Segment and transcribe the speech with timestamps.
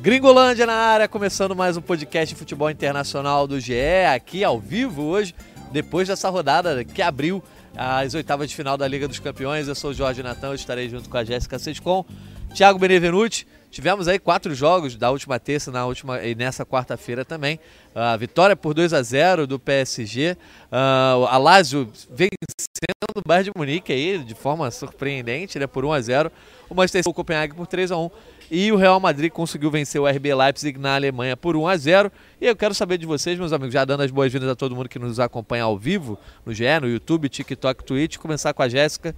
[0.00, 3.74] Gringolândia na área, começando mais um podcast de futebol internacional do GE,
[4.14, 5.34] aqui ao vivo hoje,
[5.72, 7.42] depois dessa rodada que abriu
[7.76, 9.66] as oitavas de final da Liga dos Campeões.
[9.66, 12.04] Eu sou o Jorge Natan, estarei junto com a Jéssica Sescon,
[12.54, 13.48] Thiago Benevenuti.
[13.76, 17.60] Tivemos aí quatro jogos da última terça na última, e nessa quarta-feira também.
[17.94, 20.34] A vitória por 2 a 0 do PSG.
[20.72, 22.30] Uh, a Lazio vencendo
[23.14, 26.32] o Bayern de Munique aí de forma surpreendente, né, por 1 a 0
[26.70, 28.10] O Manchester City o Copenhague por 3 a 1
[28.50, 32.12] e o Real Madrid conseguiu vencer o RB Leipzig na Alemanha por 1 a 0.
[32.40, 34.88] E eu quero saber de vocês, meus amigos, já dando as boas-vindas a todo mundo
[34.88, 39.14] que nos acompanha ao vivo, no GE, no YouTube, TikTok, Twitch, começar com a Jéssica.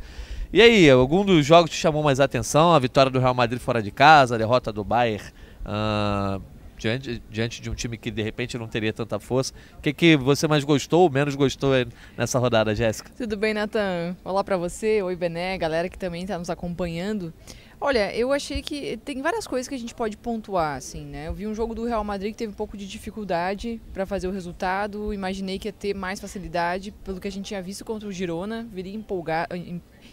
[0.50, 2.72] E aí, algum dos jogos te chamou mais atenção?
[2.72, 5.22] A vitória do Real Madrid fora de casa, a derrota do Bayern
[5.60, 6.42] uh,
[6.78, 9.52] diante, diante de um time que de repente não teria tanta força.
[9.76, 11.72] O que, que você mais gostou ou menos gostou
[12.16, 13.10] nessa rodada, Jéssica?
[13.14, 14.16] Tudo bem, Nathan?
[14.24, 17.30] Olá para você, oi Bené, galera que também está nos acompanhando.
[17.80, 21.28] Olha, eu achei que tem várias coisas que a gente pode pontuar, assim, né?
[21.28, 24.27] Eu vi um jogo do Real Madrid que teve um pouco de dificuldade para fazer
[24.27, 25.12] o resultado.
[25.14, 28.66] Imaginei que ia ter mais facilidade, pelo que a gente tinha visto contra o Girona.
[28.72, 29.55] Viria empolgado,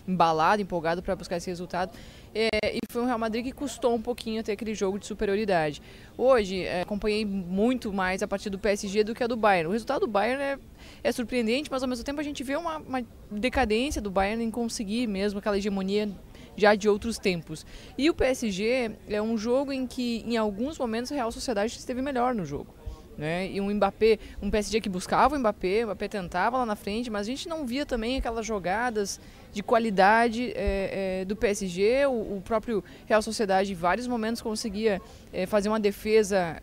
[0.08, 1.92] embalado, empolgado para buscar esse resultado.
[2.34, 5.81] É, e foi um Real Madrid que custou um pouquinho ter aquele jogo de superioridade.
[6.17, 9.70] Hoje, é, acompanhei muito mais a partir do PSG do que a do Bayern.
[9.70, 10.59] O resultado do Bayern é,
[11.03, 14.52] é surpreendente, mas ao mesmo tempo a gente vê uma, uma decadência do Bayern em
[14.52, 16.09] conseguir mesmo aquela hegemonia
[16.58, 17.66] já de outros tempos.
[17.98, 22.02] E o PSG é um jogo em que, em alguns momentos, a Real Sociedade esteve
[22.02, 22.73] melhor no jogo.
[23.17, 23.49] Né?
[23.49, 27.09] E um Mbappé, um PSG que buscava o Mbappé, o Mbappé tentava lá na frente,
[27.09, 29.19] mas a gente não via também aquelas jogadas
[29.55, 32.05] de qualidade é, é, do PSG.
[32.08, 36.58] O, o, próprio Real Sociedade, em vários momentos, conseguia é, fazer uma defesa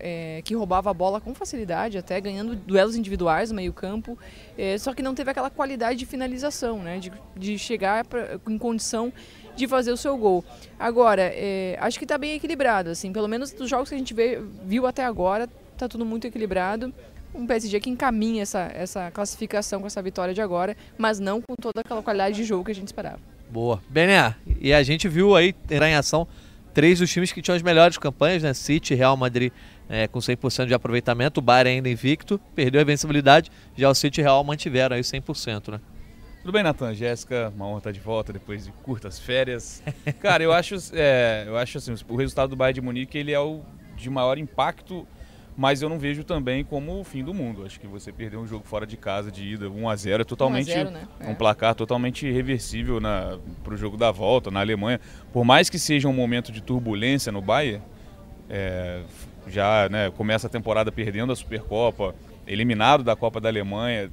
[0.44, 4.18] que roubava a bola com facilidade, até ganhando duelos individuais no meio-campo.
[4.78, 6.98] só que não teve aquela qualidade de finalização, né?
[6.98, 9.10] de, de chegar pra, em condição
[9.56, 10.44] de fazer o seu gol.
[10.78, 11.32] Agora,
[11.78, 14.86] acho que está bem equilibrado, assim, pelo menos dos jogos que a gente vê, viu
[14.86, 15.48] até agora,
[15.82, 16.92] está tudo muito equilibrado.
[17.34, 21.54] Um PSG que encaminha essa, essa classificação com essa vitória de agora, mas não com
[21.60, 23.18] toda aquela qualidade de jogo que a gente esperava.
[23.50, 23.82] Boa.
[23.88, 26.26] Bené, e a gente viu aí entrar em ação
[26.72, 28.54] três dos times que tinham as melhores campanhas, né?
[28.54, 29.52] City, Real Madrid
[29.88, 34.20] é, com 100% de aproveitamento, o Bayern ainda invicto, perdeu a vencibilidade, já o City
[34.20, 35.80] e Real mantiveram aí 100%, né?
[36.40, 36.94] Tudo bem, Natan?
[36.94, 39.82] Jéssica, uma honra estar de volta depois de curtas férias.
[40.20, 43.38] Cara, eu acho, é, eu acho assim, o resultado do Bayern de Munique ele é
[43.38, 43.60] o
[43.96, 45.06] de maior impacto,
[45.56, 47.64] mas eu não vejo também como o fim do mundo.
[47.64, 50.24] Acho que você perder um jogo fora de casa de ida 1 a 0 é
[50.24, 51.06] totalmente 0, né?
[51.20, 51.34] um é.
[51.34, 52.98] placar totalmente reversível
[53.62, 54.98] para o jogo da volta na Alemanha.
[55.32, 57.82] Por mais que seja um momento de turbulência no Bayern,
[58.48, 59.02] é,
[59.46, 62.14] já né, começa a temporada perdendo a Supercopa,
[62.46, 64.10] eliminado da Copa da Alemanha,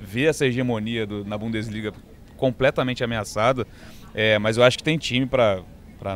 [0.00, 1.92] ver essa hegemonia do, na Bundesliga
[2.36, 3.66] completamente ameaçada.
[4.12, 5.62] É, mas eu acho que tem time para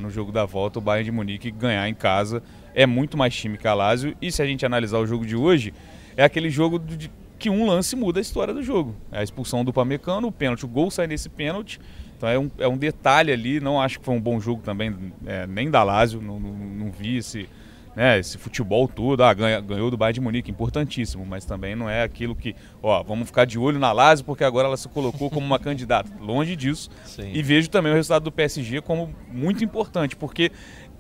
[0.03, 2.43] no jogo da volta o Bayern de Munique ganhar em casa.
[2.75, 4.17] É muito mais time que a Lazio.
[4.21, 5.73] E se a gente analisar o jogo de hoje,
[6.17, 8.95] é aquele jogo de, que um lance muda a história do jogo.
[9.13, 11.81] É a expulsão do Pamecano, o pênalti, o gol sai nesse pênalti.
[12.17, 13.61] Então é um, é um detalhe ali.
[13.61, 14.95] Não acho que foi um bom jogo também,
[15.27, 16.21] é, nem da Lazio.
[16.21, 17.49] Não, não, não vi esse
[17.95, 21.89] né, esse futebol todo, ah, ganha, ganhou do Bayern de Munique, importantíssimo, mas também não
[21.89, 25.31] é aquilo que, ó, vamos ficar de olho na Lazio porque agora ela se colocou
[25.31, 26.11] como uma candidata.
[26.21, 26.91] Longe disso.
[27.05, 27.31] Sim.
[27.33, 30.51] E vejo também o resultado do PSG como muito importante, porque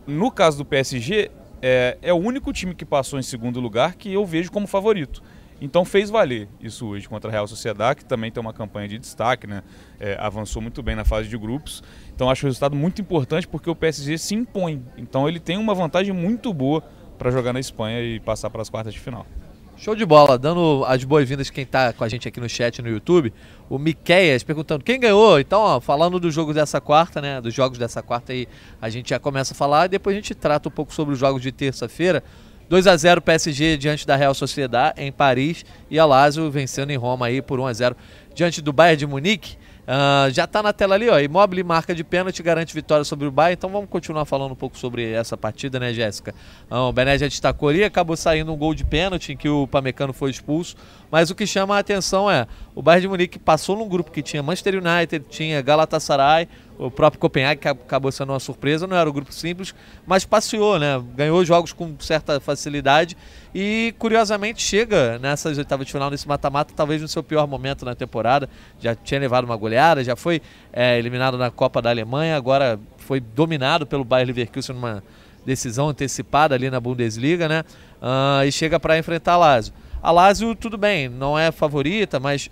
[0.07, 1.31] no caso do PSG,
[1.63, 5.23] é, é o único time que passou em segundo lugar que eu vejo como favorito.
[5.61, 8.99] Então fez valer isso hoje contra a Real Sociedade, que também tem uma campanha de
[8.99, 9.63] destaque, né?
[9.99, 11.83] É, avançou muito bem na fase de grupos.
[12.15, 14.85] Então acho o resultado muito importante porque o PSG se impõe.
[14.97, 16.83] Então ele tem uma vantagem muito boa
[17.17, 19.25] para jogar na Espanha e passar para as quartas de final.
[19.77, 22.89] Show de bola, dando as boas-vindas quem está com a gente aqui no chat no
[22.89, 23.33] YouTube,
[23.69, 25.39] o Miqueias perguntando quem ganhou.
[25.41, 28.47] Então, ó, falando do jogo dessa quarta, né, dos jogos dessa quarta aí,
[28.81, 31.19] a gente já começa a falar e depois a gente trata um pouco sobre os
[31.19, 32.23] jogos de terça-feira.
[32.69, 36.97] 2 a 0 PSG diante da Real Sociedade em Paris e a Lazio vencendo em
[36.97, 37.97] Roma aí por 1 a 0
[38.33, 39.57] diante do Bayern de Munique.
[39.85, 41.19] Uh, já está na tela ali, ó.
[41.21, 43.55] Imóvel marca de pênalti garante vitória sobre o Bayern.
[43.55, 46.35] Então vamos continuar falando um pouco sobre essa partida, né, Jéssica?
[46.71, 49.67] Uh, o Bené já destacou ali, acabou saindo um gol de pênalti em que o
[49.67, 50.75] Pamecano foi expulso.
[51.11, 54.23] Mas o que chama a atenção é o Bayern de Munique passou num grupo que
[54.23, 56.49] tinha Manchester United, tinha Galatasaray,
[56.79, 59.75] o próprio Copenhague que acabou sendo uma surpresa, não era um grupo simples,
[60.07, 61.03] mas passeou, né?
[61.15, 63.17] Ganhou jogos com certa facilidade
[63.55, 67.95] e curiosamente chega nessas oitavas de final, nesse mata-mata, talvez no seu pior momento na
[67.95, 68.49] temporada.
[68.81, 70.43] Já tinha levado uma goleada, já foi
[70.73, 75.03] é, eliminado na Copa da Alemanha, agora foi dominado pelo Bayern Leverkusen numa
[75.45, 77.65] decisão antecipada ali na Bundesliga, né?
[78.01, 79.75] Uh, e chega para enfrentar a Lazio.
[80.03, 82.51] A Lazio, tudo bem, não é favorita, mas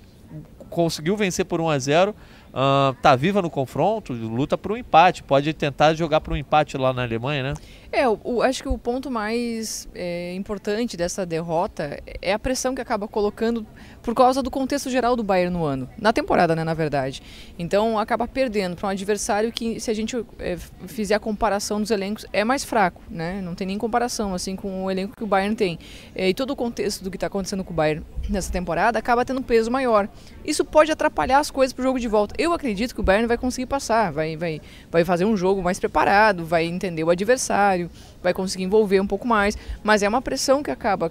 [0.71, 2.15] conseguiu vencer por 1 a 0
[2.53, 6.77] uh, tá viva no confronto, luta por um empate, pode tentar jogar por um empate
[6.77, 7.55] lá na Alemanha, né?
[7.93, 12.81] É, o, acho que o ponto mais é, importante dessa derrota é a pressão que
[12.81, 13.67] acaba colocando
[14.03, 17.23] por causa do contexto geral do Bayern no ano, na temporada, né, na verdade.
[17.59, 20.57] Então acaba perdendo para um adversário que, se a gente é,
[20.87, 23.43] fizer a comparação dos elencos, é mais fraco, né?
[23.43, 25.79] Não tem nem comparação assim com o elenco que o Bayern tem.
[26.15, 29.23] É, e todo o contexto do que está acontecendo com o Bayern nessa temporada acaba
[29.23, 30.09] tendo peso maior.
[30.45, 32.35] Isso pode atrapalhar as coisas para o jogo de volta.
[32.39, 35.79] Eu acredito que o Bayern vai conseguir passar, vai, vai, vai fazer um jogo mais
[35.79, 37.82] preparado, vai entender o adversário,
[38.23, 41.11] vai conseguir envolver um pouco mais, mas é uma pressão que acaba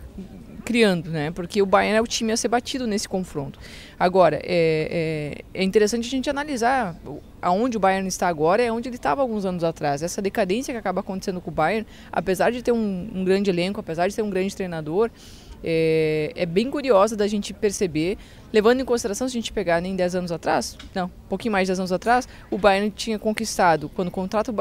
[0.61, 1.31] criando, né?
[1.31, 3.59] Porque o Bayern é o time a ser batido nesse confronto.
[3.99, 6.95] Agora, é, é, é interessante a gente analisar
[7.41, 10.03] aonde o Bayern está agora é onde ele estava alguns anos atrás.
[10.03, 13.79] Essa decadência que acaba acontecendo com o Bayern, apesar de ter um, um grande elenco,
[13.79, 15.09] apesar de ter um grande treinador,
[15.63, 18.17] é, é, bem curiosa da gente perceber,
[18.51, 21.67] levando em consideração se a gente pegar nem 10 anos atrás, não, um pouquinho mais
[21.67, 24.51] de 10 anos atrás, o Bayern tinha conquistado, quando contrata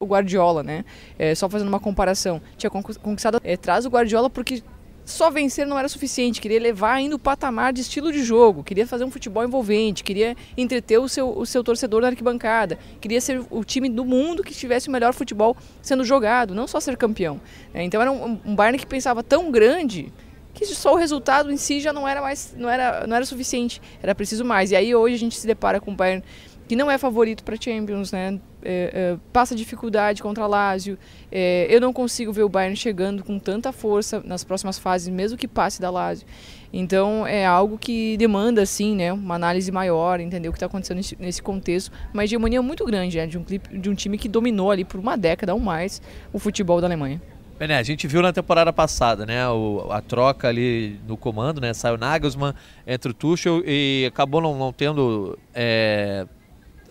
[0.00, 0.84] o Guardiola, né?
[1.18, 4.62] É, só fazendo uma comparação, tinha conquistado, é, traz o Guardiola porque
[5.04, 8.86] só vencer não era suficiente, queria levar ainda o patamar de estilo de jogo, queria
[8.86, 13.44] fazer um futebol envolvente, queria entreter o seu, o seu torcedor na arquibancada, queria ser
[13.50, 17.40] o time do mundo que tivesse o melhor futebol sendo jogado, não só ser campeão.
[17.74, 20.12] É, então era um, um Bayern que pensava tão grande
[20.54, 23.82] que só o resultado em si já não era mais não era, não era suficiente,
[24.02, 24.70] era preciso mais.
[24.70, 26.22] E aí hoje a gente se depara com um Bayern
[26.68, 28.38] que não é favorito para Champions, né?
[28.62, 30.98] É, é, passa dificuldade contra Lazio.
[31.32, 35.38] É, eu não consigo ver o Bayern chegando com tanta força nas próximas fases, mesmo
[35.38, 36.26] que passe da Lazio.
[36.70, 40.98] Então é algo que demanda, assim, né, uma análise maior, entender o que está acontecendo
[40.98, 41.90] nesse, nesse, contexto.
[42.12, 45.16] Uma hegemonia muito grande, né, de, um, de um time que dominou ali por uma
[45.16, 47.22] década ou mais o futebol da Alemanha.
[47.60, 51.96] A gente viu na temporada passada, né, o, a troca ali no comando, né, saiu
[51.96, 52.52] Nagelsmann
[52.86, 56.24] entre o Tuchel e acabou não, não tendo é,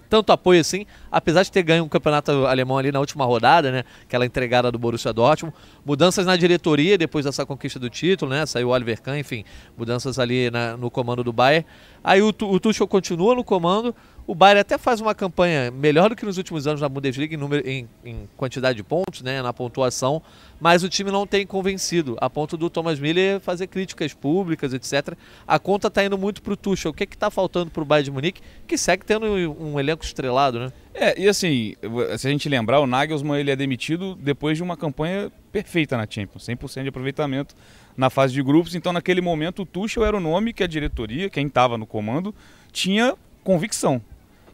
[0.10, 3.84] tanto apoio assim, apesar de ter ganho um campeonato alemão ali na última rodada, né?
[4.04, 5.56] Aquela entregada do Borussia Dortmund.
[5.86, 8.46] Mudanças na diretoria depois dessa conquista do título, né?
[8.46, 9.44] Saiu o Oliver Kahn, enfim,
[9.78, 11.66] mudanças ali na, no comando do Bayern.
[12.04, 13.94] Aí o, o Tuchel continua no comando,
[14.28, 17.38] o Bayern até faz uma campanha melhor do que nos últimos anos na Bundesliga em,
[17.38, 20.22] número, em, em, quantidade de pontos, né, na pontuação,
[20.60, 25.16] mas o time não tem convencido, a ponto do Thomas Miller fazer críticas públicas, etc.
[25.48, 26.92] A conta está indo muito para o Tuchel.
[26.92, 30.60] O que está faltando para o Bayern de Munique, que segue tendo um elenco estrelado,
[30.60, 30.74] né?
[30.94, 31.76] É, e assim,
[32.18, 36.06] se a gente lembrar, o Nagelsmann ele é demitido depois de uma campanha perfeita na
[36.10, 37.56] Champions, 100% de aproveitamento
[37.96, 38.76] na fase de grupos.
[38.76, 42.36] Então, naquele momento, o Tuchel era o nome que a diretoria, quem estava no comando,
[42.74, 44.02] tinha convicção.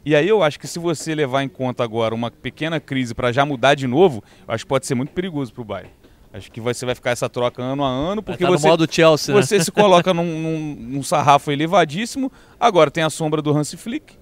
[0.05, 3.31] E aí eu acho que se você levar em conta agora uma pequena crise para
[3.31, 5.91] já mudar de novo, eu acho que pode ser muito perigoso para o Bayern.
[6.33, 9.33] Acho que você vai ficar essa troca ano a ano, porque tá você, modo Chelsea,
[9.33, 9.39] né?
[9.41, 12.31] você se coloca num, num, num, sarrafo elevadíssimo.
[12.59, 14.15] Agora tem a sombra do Hans Flick.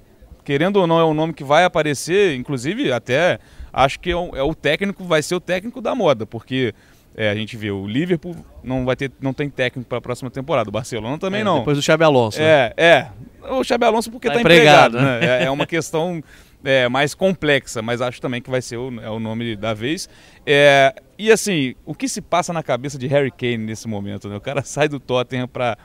[0.44, 3.40] Querendo ou não, é um nome que vai aparecer, inclusive até
[3.72, 6.74] acho que é o, é o técnico, vai ser o técnico da moda, porque
[7.16, 10.30] é, a gente vê o Liverpool não vai ter, não tem técnico para a próxima
[10.30, 11.60] temporada, o Barcelona também é, não.
[11.60, 12.40] Depois do Xabi Alonso.
[12.40, 12.46] Né?
[12.46, 13.12] É, né?
[13.44, 15.20] é, o Xabi Alonso porque está tá empregado, empregado né?
[15.20, 15.44] né?
[15.44, 16.24] É, é, uma questão
[16.64, 20.08] é, mais complexa, mas acho também que vai ser o, é o nome da vez.
[20.46, 24.30] É, e assim, o que se passa na cabeça de Harry Kane nesse momento?
[24.30, 24.36] Né?
[24.36, 25.78] O cara sai do Tottenham para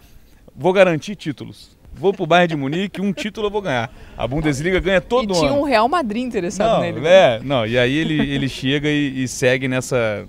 [0.55, 1.77] vou garantir títulos.
[1.93, 3.91] Vou pro Bayern de Munique, um título eu vou ganhar.
[4.19, 5.41] A Bundesliga ganha todo e ano.
[5.41, 7.07] tinha um Real Madrid interessado não, nele.
[7.07, 10.29] É, não, e aí ele, ele chega e, e segue nessa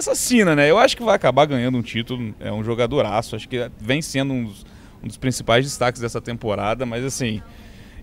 [0.00, 0.70] cena, né?
[0.70, 2.34] Eu acho que vai acabar ganhando um título.
[2.40, 3.36] É um jogadoraço.
[3.36, 4.66] Acho que vem sendo um dos,
[5.02, 7.42] um dos principais destaques dessa temporada, mas assim,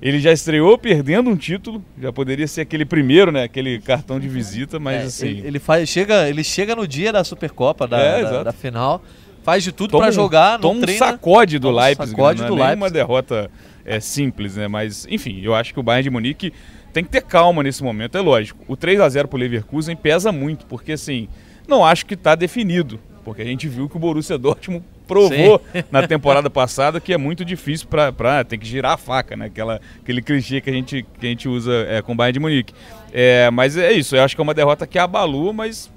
[0.01, 3.43] ele já estreou perdendo um título, já poderia ser aquele primeiro, né?
[3.43, 5.27] Aquele cartão de visita, mas é, assim.
[5.27, 9.03] Ele, ele, faz, chega, ele chega no dia da Supercopa, da, é, da, da, final,
[9.43, 12.49] faz de tudo para jogar, toma um sacode do Leipzig, sacode né?
[12.49, 12.81] não é Leipzig.
[12.81, 13.51] uma derrota
[13.85, 14.67] é, simples, né?
[14.67, 16.51] Mas, enfim, eu acho que o Bayern de Munique
[16.91, 18.63] tem que ter calma nesse momento, é lógico.
[18.67, 21.29] O 3 a 0 pro Leverkusen pesa muito, porque assim,
[21.67, 22.99] não acho que está definido.
[23.23, 25.83] Porque a gente viu que o Borussia Dortmund provou Sim.
[25.91, 29.45] na temporada passada que é muito difícil para tem que girar a faca, né?
[29.45, 32.39] Aquela, aquele clichê que a gente, que a gente usa é, com o Bayern de
[32.39, 32.73] Munique.
[33.11, 35.91] É, mas é isso, eu acho que é uma derrota que abalou, mas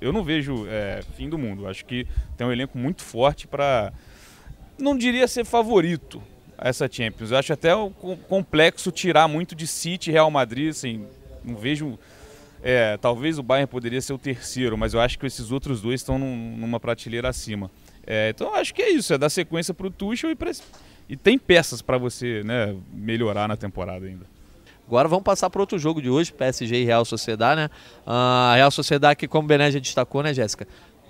[0.00, 1.62] eu não vejo é, fim do mundo.
[1.62, 2.06] Eu acho que
[2.36, 3.92] tem um elenco muito forte para,
[4.78, 6.22] não diria ser favorito
[6.58, 7.30] a essa Champions.
[7.30, 7.70] Eu acho até
[8.28, 11.06] complexo tirar muito de City e Real Madrid, assim,
[11.44, 11.98] não vejo
[12.68, 16.00] é, talvez o Bayern poderia ser o terceiro, mas eu acho que esses outros dois
[16.00, 17.70] estão num, numa prateleira acima.
[18.04, 20.50] É, então acho que é isso, é dar sequência para o Tuchel e, pra,
[21.08, 24.26] e tem peças para você né, melhorar na temporada ainda.
[24.84, 27.70] Agora vamos passar para outro jogo de hoje, PSG e Real Sociedade, né?
[28.04, 30.66] A uh, Real Sociedade que, como o Bené já destacou, né, Jéssica?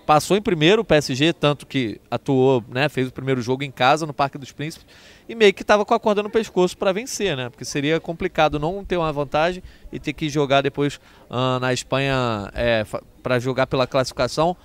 [0.07, 4.07] passou em primeiro o PSG, tanto que atuou, né, fez o primeiro jogo em casa
[4.07, 4.87] no Parque dos Príncipes
[5.29, 7.51] e meio que estava com a corda no pescoço para vencer, né?
[7.51, 12.51] Porque seria complicado não ter uma vantagem e ter que jogar depois uh, na Espanha
[12.55, 12.85] é,
[13.23, 14.57] para jogar pela classificação.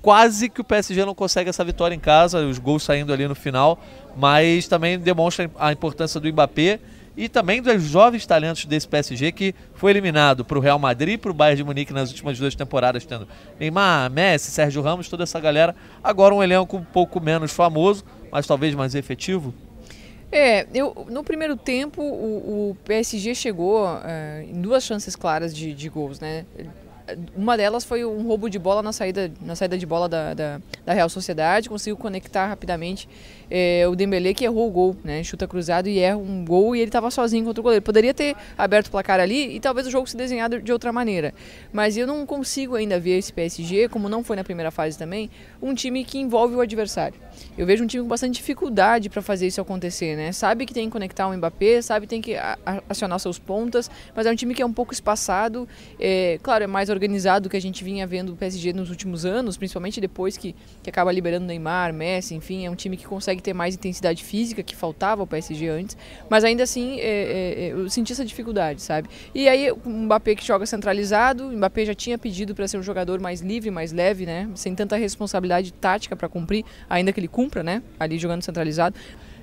[0.00, 3.34] Quase que o PSG não consegue essa vitória em casa, os gols saindo ali no
[3.34, 3.82] final,
[4.16, 6.78] mas também demonstra a importância do Mbappé
[7.16, 11.18] e também dos jovens talentos desse PSG que foi eliminado para o Real Madrid e
[11.18, 13.26] para o Bayern de Munique nas últimas duas temporadas, tendo
[13.58, 15.74] Neymar, Messi, Sérgio Ramos, toda essa galera.
[16.02, 19.54] Agora um elenco um pouco menos famoso, mas talvez mais efetivo.
[20.36, 25.72] É, eu, no primeiro tempo o, o PSG chegou uh, em duas chances claras de,
[25.72, 26.44] de gols, né?
[27.36, 30.60] uma delas foi um roubo de bola na saída, na saída de bola da, da,
[30.84, 33.08] da Real Sociedade, conseguiu conectar rapidamente
[33.50, 35.22] é, o Dembélé que errou o gol, né?
[35.22, 37.82] Chuta cruzado e erra um gol e ele estava sozinho contra o goleiro.
[37.82, 41.34] Poderia ter aberto o placar ali e talvez o jogo se desenhado de outra maneira.
[41.72, 45.30] Mas eu não consigo ainda ver esse PSG, como não foi na primeira fase também,
[45.60, 47.18] um time que envolve o adversário.
[47.56, 50.32] Eu vejo um time com bastante dificuldade para fazer isso acontecer, né?
[50.32, 52.36] Sabe que tem que conectar o Mbappé, sabe que tem que
[52.88, 55.68] acionar seus pontas, mas é um time que é um pouco espaçado.
[55.98, 59.24] É, claro, é mais organizado do que a gente vinha vendo o PSG nos últimos
[59.24, 63.33] anos, principalmente depois que, que acaba liberando Neymar, Messi, enfim, é um time que consegue
[63.42, 65.96] ter mais intensidade física que faltava ao PSG antes,
[66.28, 69.08] mas ainda assim é, é, é, eu senti essa dificuldade, sabe?
[69.34, 72.82] E aí o Mbappé que joga centralizado, o Mbappé já tinha pedido para ser um
[72.82, 74.48] jogador mais livre, mais leve, né?
[74.54, 77.82] Sem tanta responsabilidade tática para cumprir, ainda que ele cumpra, né?
[77.98, 78.96] Ali jogando centralizado.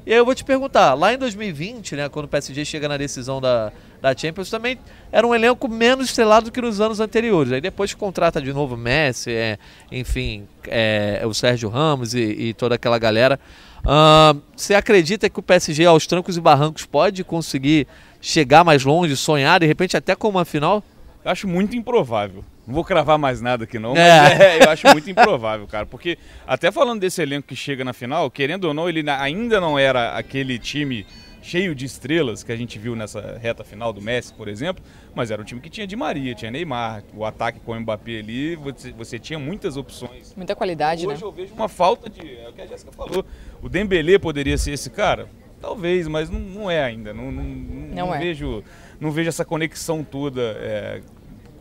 [0.04, 2.98] E aí eu vou te perguntar, lá em 2020, né, quando o PSG chega na
[2.98, 3.72] decisão da,
[4.02, 4.80] da Champions, também
[5.12, 7.54] era um elenco menos estrelado do que nos anos anteriores.
[7.54, 9.60] Aí depois contrata de novo Messi, é,
[9.92, 13.40] enfim, é, o Sérgio Ramos e, e toda aquela galera.
[13.84, 17.88] Uh, você acredita que o PSG aos trancos e barrancos pode conseguir
[18.22, 20.84] chegar mais longe, sonhar, de repente até com uma final?
[21.24, 22.44] Eu acho muito improvável.
[22.66, 24.22] Não vou cravar mais nada aqui não, é.
[24.22, 25.86] mas é, eu acho muito improvável, cara.
[25.86, 29.78] Porque até falando desse elenco que chega na final, querendo ou não, ele ainda não
[29.78, 31.06] era aquele time
[31.42, 34.84] cheio de estrelas que a gente viu nessa reta final do Messi, por exemplo,
[35.16, 38.20] mas era um time que tinha Di Maria, tinha Neymar, o ataque com o Mbappé
[38.20, 40.34] ali, você, você tinha muitas opções.
[40.36, 41.28] Muita qualidade, Hoje né?
[41.28, 43.26] eu vejo uma falta de, é o que a Jéssica falou,
[43.62, 45.28] o Dembélé poderia ser esse cara?
[45.60, 48.20] Talvez, mas não, não é ainda, não, não, não, não é.
[48.20, 48.64] vejo,
[49.00, 51.02] não vejo essa conexão toda é,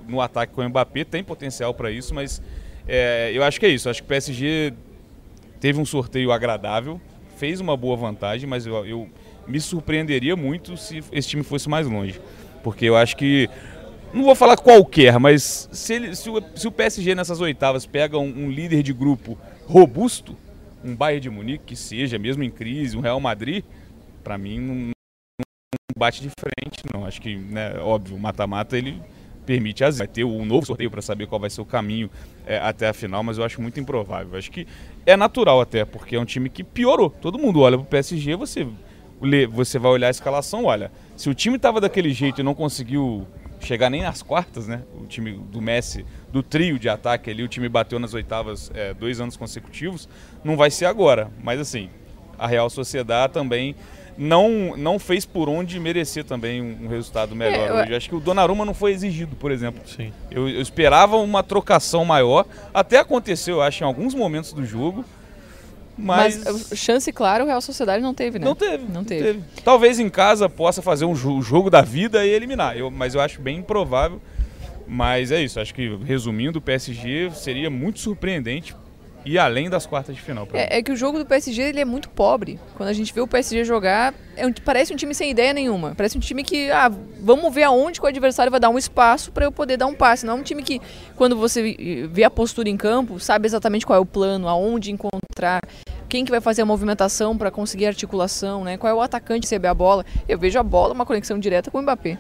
[0.09, 2.43] no ataque com o Mbappé, tem potencial para isso, mas
[2.87, 3.89] é, eu acho que é isso.
[3.89, 4.73] Acho que o PSG
[5.61, 7.01] teve um sorteio agradável,
[7.37, 9.09] fez uma boa vantagem, mas eu, eu
[9.47, 12.21] me surpreenderia muito se esse time fosse mais longe.
[12.63, 13.49] Porque eu acho que.
[14.13, 18.19] Não vou falar qualquer, mas se, ele, se, o, se o PSG nessas oitavas pega
[18.19, 20.37] um, um líder de grupo robusto,
[20.85, 23.63] um Bayern de Munique que seja, mesmo em crise, um Real Madrid,
[24.25, 25.45] para mim não, não,
[25.97, 27.07] bate de frente, não.
[27.07, 29.01] Acho que, né, óbvio, mata-mata ele
[29.47, 32.09] permite vai ter um novo sorteio para saber qual vai ser o caminho
[32.47, 34.39] é, até a final, mas eu acho muito improvável.
[34.39, 34.67] Acho que
[35.05, 37.11] é natural até, porque é um time que piorou.
[37.11, 38.67] Todo mundo olha pro PSG, você
[39.51, 43.27] você vai olhar a escalação, olha, se o time estava daquele jeito e não conseguiu
[43.61, 44.83] chegar nem nas quartas, né?
[44.99, 48.95] O time do Messi, do trio de ataque ali, o time bateu nas oitavas é,
[48.95, 50.09] dois anos consecutivos,
[50.43, 51.31] não vai ser agora.
[51.43, 51.91] Mas assim,
[52.39, 53.77] a Real Sociedade também
[54.17, 57.95] não, não fez por onde merecer também um, resultado melhor é, hoje.
[57.95, 59.81] Acho que o Donnarumma não foi exigido, por exemplo.
[59.87, 60.13] Sim.
[60.31, 62.47] Eu, eu esperava uma trocação maior.
[62.73, 65.05] Até aconteceu, eu acho, em alguns momentos do jogo.
[66.01, 66.43] Mas...
[66.45, 68.45] mas chance, claro, o Real Sociedade não teve, né?
[68.45, 68.85] Não teve.
[68.93, 69.25] Não teve.
[69.25, 69.63] Não teve.
[69.65, 72.77] Talvez em casa possa fazer um jogo da vida e eliminar.
[72.77, 74.21] Eu, mas eu acho bem improvável.
[74.87, 75.61] Mas é isso.
[75.61, 78.75] Acho que, resumindo, o PSG seria muito surpreendente
[79.25, 80.49] e além das quartas de final.
[80.53, 82.59] É, é, que o jogo do PSG ele é muito pobre.
[82.75, 85.95] Quando a gente vê o PSG jogar, é um, parece um time sem ideia nenhuma.
[85.95, 89.31] Parece um time que, ah, vamos ver aonde que o adversário vai dar um espaço
[89.33, 90.25] para eu poder dar um passe.
[90.25, 90.81] Não é um time que,
[91.17, 95.61] quando você vê a postura em campo, sabe exatamente qual é o plano, aonde encontrar,
[96.09, 98.77] quem que vai fazer a movimentação para conseguir articulação, né?
[98.77, 100.05] Qual é o atacante receber a bola.
[100.29, 102.19] Eu vejo a bola uma conexão direta com o Mbappé.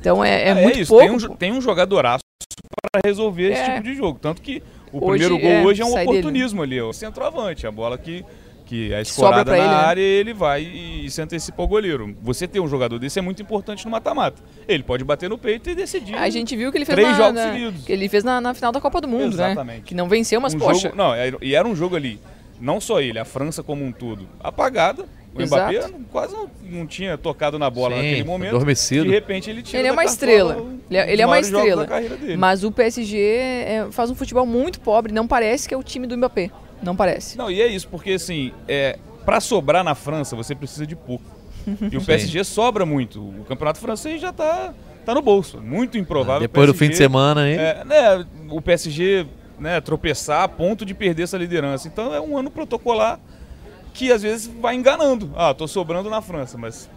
[0.00, 0.90] Então é, é, é muito isso.
[0.90, 1.06] pouco.
[1.06, 2.20] Tem um, tem um jogadoraço
[2.92, 3.74] para resolver esse é.
[3.74, 4.18] tipo de jogo.
[4.18, 6.80] Tanto que o hoje, primeiro gol é, hoje é um oportunismo dele.
[6.80, 8.24] ali, o centroavante, a bola que,
[8.66, 9.74] que é escorada na ele, né?
[9.74, 10.08] área, né?
[10.08, 12.16] ele vai e, e se antecipa o goleiro.
[12.22, 14.42] Você ter um jogador desse é muito importante no mata-mata.
[14.66, 16.14] Ele pode bater no peito e decidir.
[16.16, 17.84] A gente viu que ele fez três na, jogos na, seguidos.
[17.84, 19.52] Que ele fez na, na, final da Copa do Mundo, né?
[19.52, 19.78] Exatamente.
[19.78, 19.82] né?
[19.84, 20.88] Que não venceu, mas um poxa.
[20.88, 22.20] Jogo, não, e era um jogo ali,
[22.60, 25.06] não só ele, a França como um todo, apagada.
[25.34, 25.72] O Exato.
[25.72, 28.56] Mbappé quase não, não, tinha tocado na bola Sim, naquele momento.
[28.56, 29.04] Adormecido.
[29.04, 30.66] De repente ele tira Ele é uma estrela.
[30.88, 31.86] Ele é, ele é uma estrela.
[32.36, 35.12] Mas o PSG é, faz um futebol muito pobre.
[35.12, 36.50] Não parece que é o time do Mbappé.
[36.82, 37.38] Não parece.
[37.38, 41.24] Não, e é isso, porque assim, é, para sobrar na França você precisa de pouco.
[41.92, 43.20] E o PSG sobra muito.
[43.20, 45.60] O campeonato francês já está tá no bolso.
[45.60, 46.36] Muito improvável.
[46.36, 47.54] Ah, depois PSG, do fim de semana aí.
[47.54, 49.26] É, né, o PSG
[49.60, 51.86] né, tropeçar a ponto de perder essa liderança.
[51.86, 53.20] Então é um ano protocolar
[53.90, 55.32] que às vezes vai enganando.
[55.36, 56.88] Ah, tô sobrando na França, mas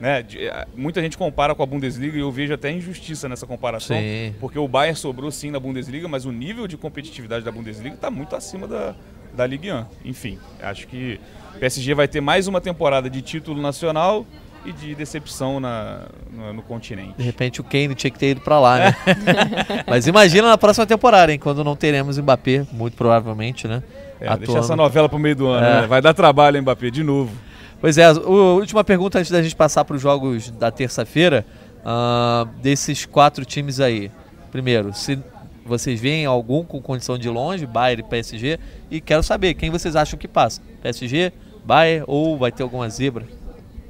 [0.00, 3.96] né, eh, muita gente compara com a Bundesliga e eu vejo até injustiça nessa comparação,
[3.96, 4.34] Sim.
[4.40, 8.10] porque o Bayern sobrou sim na Bundesliga, mas o nível de competitividade da Bundesliga está
[8.10, 8.94] muito acima da,
[9.34, 9.84] da Ligue 1.
[10.04, 11.20] Enfim, acho que
[11.54, 14.26] o PSG vai ter mais uma temporada de título nacional
[14.64, 17.14] e de decepção na, no, no continente.
[17.16, 18.96] De repente o Kane tinha que ter ido pra lá, né?
[19.86, 21.38] Mas imagina na próxima temporada, hein?
[21.38, 23.82] Quando não teremos Mbappé, muito provavelmente, né?
[24.20, 24.58] É, deixa Atuando.
[24.60, 25.80] essa novela pro meio do ano, É.
[25.82, 25.86] né?
[25.86, 27.32] Vai dar trabalho, hein, Mbappé, de novo.
[27.80, 31.46] Pois é, a última pergunta antes da gente passar para os jogos da terça-feira,
[31.84, 34.10] ah, desses quatro times aí.
[34.52, 35.18] Primeiro, se
[35.64, 38.58] vocês veem algum com condição de longe, Bayern e PSG,
[38.90, 40.60] e quero saber quem vocês acham que passa.
[40.82, 41.32] PSG,
[41.64, 43.26] Bayern ou vai ter alguma zebra?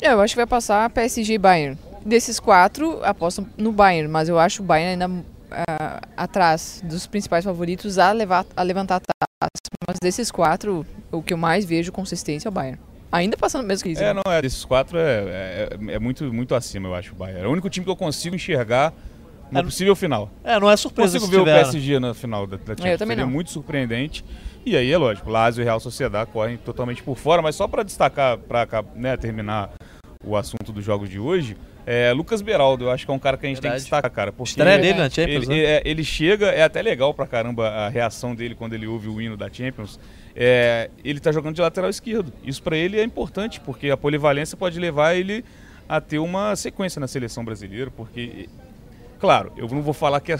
[0.00, 1.76] É, eu acho que vai passar PSG e Bayern.
[2.06, 7.44] Desses quatro, aposto no Bayern, mas eu acho o Bayern ainda ah, atrás dos principais
[7.44, 9.50] favoritos a, levar, a levantar a taça.
[10.02, 12.80] Desses quatro, o que eu mais vejo consistência é o Bayern.
[13.12, 14.02] Ainda passando mesmo que isso.
[14.02, 17.42] É, não, é, desses quatro é, é, é muito, muito acima, eu acho, o Bayern.
[17.42, 18.94] É o único time que eu consigo enxergar
[19.52, 20.30] no É, possível final.
[20.42, 21.64] É, não é surpresa consigo se ver o tiver, né?
[21.64, 22.98] PSG na final da, da Champions.
[22.98, 23.30] também Seria não.
[23.30, 24.24] muito surpreendente.
[24.64, 27.82] E aí é lógico, Lazio e Real Sociedade correm totalmente por fora, mas só para
[27.82, 29.70] destacar, para né, terminar
[30.24, 33.36] o assunto dos jogos de hoje, é Lucas Beraldo, eu acho que é um cara
[33.36, 33.82] que a gente tem que Verdade.
[33.84, 34.32] destacar, cara.
[34.32, 35.64] Porque Estreia dele na Champions, ele, né?
[35.64, 39.20] é, ele chega, é até legal pra caramba a reação dele quando ele ouve o
[39.20, 39.98] hino da Champions.
[40.36, 42.32] É, ele tá jogando de lateral esquerdo.
[42.44, 45.44] Isso pra ele é importante, porque a polivalência pode levar ele
[45.88, 48.48] a ter uma sequência na seleção brasileira, porque
[49.18, 50.38] Claro, eu não vou falar que é-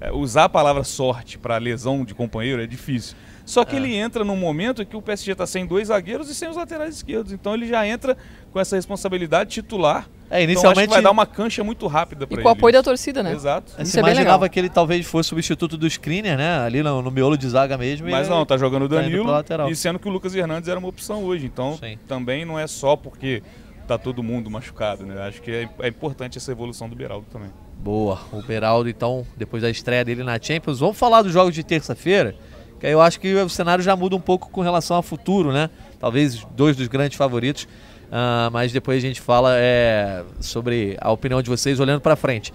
[0.00, 3.16] é, usar a palavra sorte para lesão de companheiro é difícil.
[3.50, 3.78] Só que É.
[3.78, 6.56] ele entra num momento em que o PSG está sem dois zagueiros e sem os
[6.56, 7.32] laterais esquerdos.
[7.32, 8.16] Então ele já entra
[8.52, 10.08] com essa responsabilidade titular.
[10.30, 12.42] É, Então acho que inicialmente vai dar uma cancha muito rápida para E ele.
[12.44, 13.32] com o apoio da torcida, né?
[13.32, 13.72] Exato.
[13.72, 14.50] se Isso é bem imaginava legal.
[14.52, 16.58] que ele talvez fosse substituto do Skriniar, né?
[16.60, 18.08] Ali no, no miolo de zaga mesmo.
[18.08, 19.24] Mas não, tá jogando o tá Danilo.
[19.24, 19.68] lateral.
[19.68, 21.44] e sendo que o Lucas Hernandes era uma opção hoje.
[21.46, 21.98] Então Sim.
[22.06, 23.42] também não é só porque
[23.88, 25.20] tá todo mundo machucado, né?
[25.26, 27.50] Acho que é, é importante essa evolução do Beraldo também.
[27.82, 30.78] Boa, o Beraldo, então, depois da estreia dele na Champions.
[30.78, 32.36] Vamos falar dos jogos de terça-feira,
[32.80, 35.52] que aí eu acho que o cenário já muda um pouco com relação ao futuro,
[35.52, 35.68] né?
[36.00, 37.68] Talvez dois dos grandes favoritos,
[38.10, 42.52] ah, mas depois a gente fala é, sobre a opinião de vocês olhando para frente.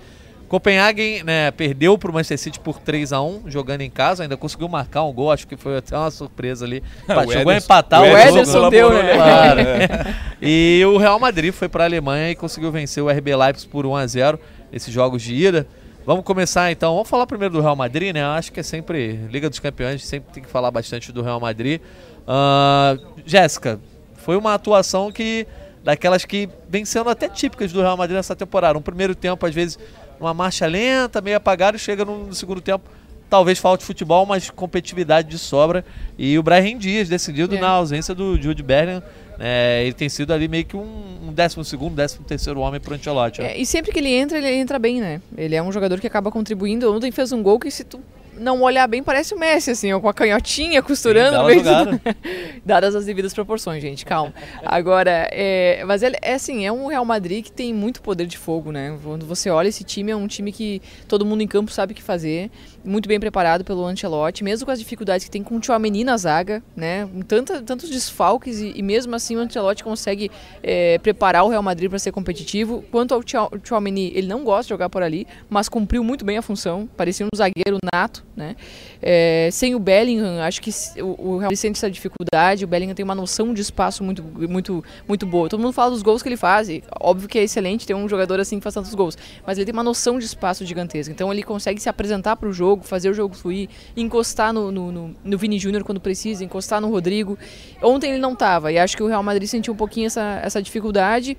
[0.47, 4.37] Copenhagen né, perdeu para o Manchester City por 3 a 1 jogando em casa, ainda
[4.37, 6.83] conseguiu marcar um gol, acho que foi até uma surpresa ali.
[7.31, 9.13] Chegou a empatar o Ederson deu, né?
[9.15, 9.63] Claro.
[9.63, 10.15] né?
[10.41, 13.85] E o Real Madrid foi para a Alemanha e conseguiu vencer o RB Leipzig por
[13.85, 14.39] 1 a 0
[14.71, 15.67] nesses jogos de ida.
[16.05, 16.93] Vamos começar então.
[16.93, 18.21] Vamos falar primeiro do Real Madrid, né?
[18.21, 21.39] Eu Acho que é sempre Liga dos Campeões, sempre tem que falar bastante do Real
[21.39, 21.81] Madrid.
[22.27, 23.79] Ah, Jéssica,
[24.15, 25.47] foi uma atuação que
[25.83, 28.77] daquelas que vem sendo até típicas do Real Madrid nessa temporada.
[28.77, 29.79] Um primeiro tempo às vezes
[30.19, 32.87] uma marcha lenta, meio apagado, e chega no, no segundo tempo
[33.27, 35.83] talvez falte futebol, mas competitividade de sobra.
[36.17, 37.59] E o Brahim Dias decidido É.
[37.59, 39.01] na ausência do Jude Bellingham.
[39.37, 39.83] Né?
[39.83, 43.41] ele tem sido ali meio que um, um décimo segundo, décimo terceiro homem pro Ancelotti.
[43.41, 43.53] né?
[43.53, 45.21] É, e sempre que ele entra, ele entra bem, né?
[45.37, 46.91] Ele é um jogador que acaba contribuindo.
[46.93, 47.99] Ontem fez um gol que se tu
[48.37, 52.01] não olhar bem, parece o Messi, assim, ó, com a canhotinha costurando Sim, jogada.
[52.65, 54.33] Dadas as devidas proporções, gente, calma.
[54.63, 58.37] Agora, é, mas ele, é assim, é um Real Madrid que tem muito poder de
[58.37, 58.97] fogo, né?
[59.03, 61.95] Quando você olha esse time, é um time que todo mundo em campo sabe o
[61.95, 62.49] que fazer,
[62.85, 66.15] muito bem preparado pelo Ancelotti, mesmo com as dificuldades que tem com o Tchouameni na
[66.17, 67.07] zaga, né?
[67.27, 70.29] Tanta, tantos desfalques e, e mesmo assim o Ancelotti consegue
[70.61, 72.83] é, preparar o Real Madrid para ser competitivo.
[72.91, 76.37] Quanto ao Tchou- Tchouameni, ele não gosta de jogar por ali, mas cumpriu muito bem
[76.37, 78.55] a função, parecia um zagueiro nato, né?
[79.01, 80.71] É, sem o Bellingham, acho que
[81.01, 82.65] o, o Real Madrid sente essa dificuldade.
[82.65, 85.47] O Bellingham tem uma noção de espaço muito, muito, muito boa.
[85.49, 86.69] Todo mundo fala dos gols que ele faz.
[86.69, 89.17] e óbvio que é excelente ter um jogador assim que faz tantos gols.
[89.45, 91.11] Mas ele tem uma noção de espaço gigantesca.
[91.11, 94.91] Então ele consegue se apresentar para o jogo, fazer o jogo fluir, encostar no, no,
[94.91, 97.37] no, no Vini Júnior quando precisa, encostar no Rodrigo.
[97.81, 98.71] Ontem ele não estava.
[98.71, 101.37] E acho que o Real Madrid sentiu um pouquinho essa, essa dificuldade.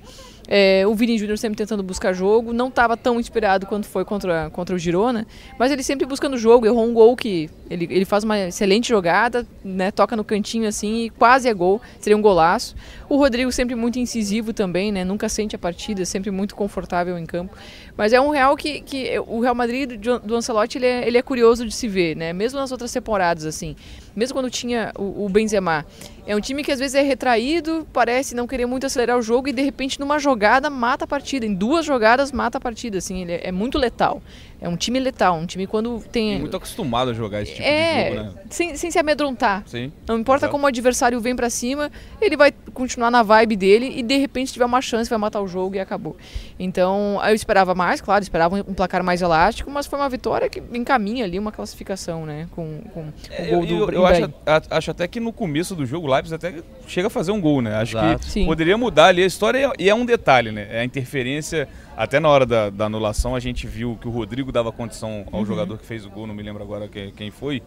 [0.48, 4.48] É, o Vini Júnior sempre tentando buscar jogo, não estava tão inspirado quanto foi contra,
[4.50, 5.26] contra o Girona,
[5.58, 9.46] mas ele sempre buscando jogo, errou um gol que ele, ele faz uma excelente jogada,
[9.64, 12.76] né, toca no cantinho assim e quase é gol, seria um golaço.
[13.08, 17.26] O Rodrigo sempre muito incisivo também, né, nunca sente a partida, sempre muito confortável em
[17.26, 17.56] campo.
[17.96, 21.18] Mas é um Real que, que o Real Madrid do, do Ancelotti ele é, ele
[21.18, 23.74] é curioso de se ver, né, mesmo nas outras temporadas assim.
[24.14, 25.84] mesmo quando tinha o, o Benzema.
[26.26, 29.48] É um time que às vezes é retraído, parece não querer muito acelerar o jogo
[29.48, 31.46] e de repente numa jogada mata a partida.
[31.46, 34.20] Em duas jogadas mata a partida, assim, ele é, é muito letal.
[34.58, 36.36] É um time letal, um time quando tem.
[36.36, 38.34] E muito acostumado a jogar esse tipo é, de jogo, né?
[38.48, 39.62] Sem, sem se amedrontar.
[39.66, 39.92] Sim.
[40.08, 44.02] Não importa como o adversário vem pra cima, ele vai continuar na vibe dele e
[44.02, 46.16] de repente tiver uma chance vai matar o jogo e acabou.
[46.58, 50.62] Então eu esperava mais, claro, esperava um placar mais elástico, mas foi uma vitória que
[50.72, 52.48] encaminha ali uma classificação, né?
[52.52, 54.32] Com, com o É, gol eu, do eu, acho,
[54.70, 56.54] acho até que no começo do jogo o Leipzig até
[56.86, 57.74] chega a fazer um gol, né?
[57.76, 58.18] Acho Exato.
[58.24, 58.46] que Sim.
[58.46, 60.66] poderia mudar ali a história e é um detalhe, né?
[60.70, 64.50] É a interferência, até na hora da, da anulação a gente viu que o Rodrigo
[64.52, 65.46] dava condição ao Uhum.
[65.46, 67.62] jogador que fez o gol, não me lembro agora quem, quem foi,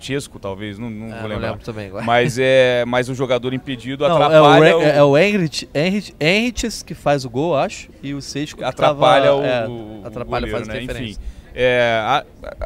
[0.00, 1.50] Chesco talvez, não, não Ah, vou não lembrar.
[1.52, 2.04] lembro também agora.
[2.04, 5.68] Mas é, mas o jogador impedido Não, é o, atrapalha Ren- o, é o Henrich,
[5.74, 9.68] Henrich, Henriches que faz o gol, acho, e o Seixo que atrapalha tava, o, é,
[9.68, 10.82] o atrapalha goleiro, faz né?
[10.82, 11.12] interferência.
[11.20, 12.24] Enfim, é, a-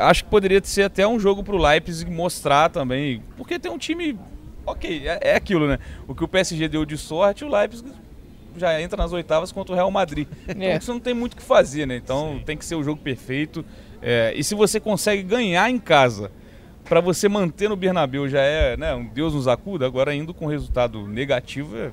[0.08, 4.18] acho que poderia ser até um jogo pro Leipzig mostrar também, porque tem um time,
[4.70, 5.78] ok, é, é aquilo, né?
[6.06, 7.90] O que o PSG deu de sorte, o Leipzig
[8.56, 10.26] já entra nas oitavas contra o Real Madrid.
[10.48, 10.80] Então É.
[10.80, 11.96] você não tem muito o que fazer, né?
[11.96, 13.64] Então tem que ser o jogo perfeito.
[14.02, 16.30] É, e se você consegue ganhar em casa,
[16.84, 20.46] para você manter no Bernabéu já é, né, um Deus nos acuda, agora indo com
[20.46, 21.90] resultado negativo é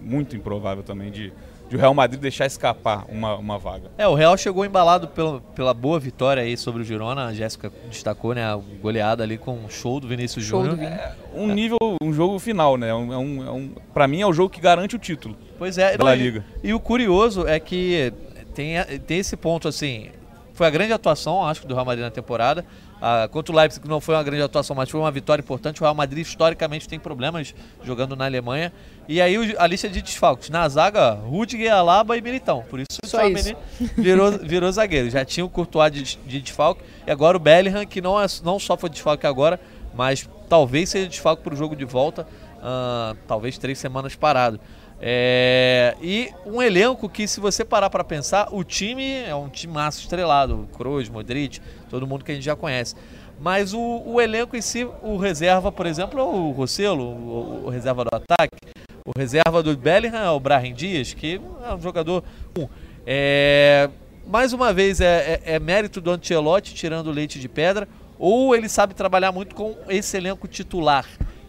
[0.00, 1.32] muito improvável também de,
[1.68, 3.90] de o Real Madrid deixar escapar uma, uma vaga.
[3.98, 7.72] É, o Real chegou embalado pela, pela boa vitória aí sobre o Girona, a Jéssica
[7.88, 10.76] destacou, né, a goleada ali com o show do Vinícius Júnior.
[10.76, 10.96] Vini.
[11.34, 12.88] Um nível, um jogo final, né?
[12.90, 15.36] É um, é um, é um, pra mim é o jogo que garante o título
[15.58, 16.44] Pois é, da não, La e- Liga.
[16.62, 18.12] E o curioso é que
[18.54, 18.76] tem,
[19.06, 20.10] tem esse ponto assim.
[20.54, 22.64] Foi a grande atuação, acho, do Real Madrid na temporada.
[23.08, 25.80] Ah, contra o Leipzig não foi uma grande atuação, mas foi uma vitória importante.
[25.80, 28.72] O Real Madrid historicamente tem problemas jogando na Alemanha.
[29.06, 30.50] E aí a lista de desfalques.
[30.50, 32.64] Na zaga, Rudiger, Alaba e Militão.
[32.68, 33.56] Por isso o Tchouaméni
[33.96, 35.08] virou, virou zagueiro.
[35.08, 36.82] Já tinha o Courtois de, de desfalque.
[37.06, 39.60] E agora o Bellingham, que não, é, não só foi desfalque agora,
[39.94, 42.26] mas talvez seja desfalque para o jogo de volta.
[42.60, 44.58] ah, talvez três semanas parado.
[45.00, 49.72] É, e um elenco que, se você parar para pensar, o time é um time
[49.72, 52.94] massa estrelado, Kroos, Modric, todo mundo que a gente já conhece.
[53.38, 57.68] Mas o, o elenco em si, o reserva, por exemplo, é o Rossello, o, o
[57.68, 58.56] reserva do ataque.
[59.04, 62.24] O reserva do Bellingham é o Brahim Dias, que é um jogador.
[63.06, 63.88] É,
[64.26, 67.86] mais uma vez, é, é- é mérito do Ancelotti tirando o leite de pedra,
[68.18, 71.06] ou ele sabe trabalhar muito com esse elenco titular,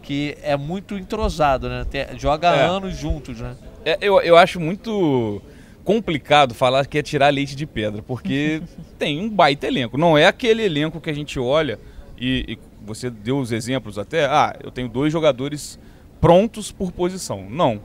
[0.08, 1.86] que é muito entrosado, né?
[1.91, 2.65] Tem- joga É.
[2.65, 3.58] anos juntos, né?
[3.84, 5.41] É, eu, eu acho muito
[5.84, 8.62] complicado falar que é tirar leite de pedra, porque
[8.98, 9.98] tem um baita elenco.
[9.98, 11.78] Não é aquele elenco que a gente olha
[12.17, 14.26] e, e você deu os exemplos até.
[14.28, 15.78] Ah, eu tenho dois jogadores
[16.22, 17.46] prontos por posição.
[17.50, 17.82] Não.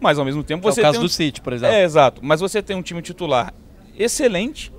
[0.00, 1.72] Mas ao mesmo tempo É você o caso um do City, por exemplo.
[1.72, 2.20] É, exato.
[2.20, 3.54] Mas você tem um time titular
[3.96, 4.72] excelente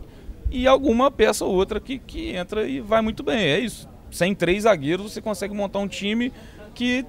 [0.51, 3.37] e alguma peça ou outra que, que entra e vai muito bem.
[3.37, 3.87] É isso.
[4.11, 6.31] Sem três zagueiros, você consegue montar um time
[6.75, 7.05] que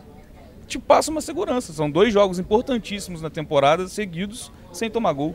[0.67, 1.73] te passa uma segurança.
[1.73, 5.35] São dois jogos importantíssimos na temporada seguidos sem tomar gol.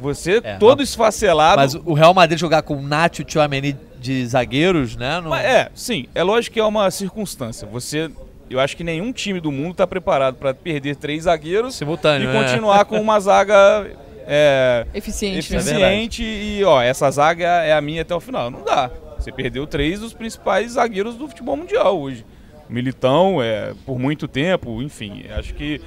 [0.00, 1.60] Você É, todo mas- esfacelado.
[1.60, 5.20] Mas o Real Madrid jogar com o Nacho e o Tchouaméni de zagueiros, né?
[5.20, 5.30] Não...
[5.30, 7.66] Mas é, sim, é lógico que é uma circunstância.
[7.66, 8.08] Você,
[8.48, 12.32] eu acho que nenhum time do mundo está preparado para perder três zagueiros Simultâneo, e
[12.32, 12.40] né?
[12.44, 13.90] continuar com uma zaga
[14.24, 15.58] é, Eficiente, né?
[15.58, 18.50] eficiente e ó, essa zaga é a minha até o final.
[18.52, 18.88] Não dá.
[19.18, 22.24] Você perdeu três dos principais zagueiros do futebol mundial hoje.
[22.68, 25.80] Militão, é, por muito tempo, enfim, acho que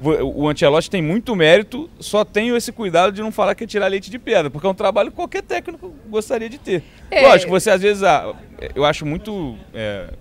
[0.00, 3.86] o Ancelotti tem muito mérito, só tenho esse cuidado de não falar que é tirar
[3.86, 6.82] leite de pedra, porque é um trabalho que qualquer técnico gostaria de ter.
[7.10, 7.22] É.
[7.22, 8.34] Lógico, você às vezes, ah,
[8.74, 10.12] eu acho muito é,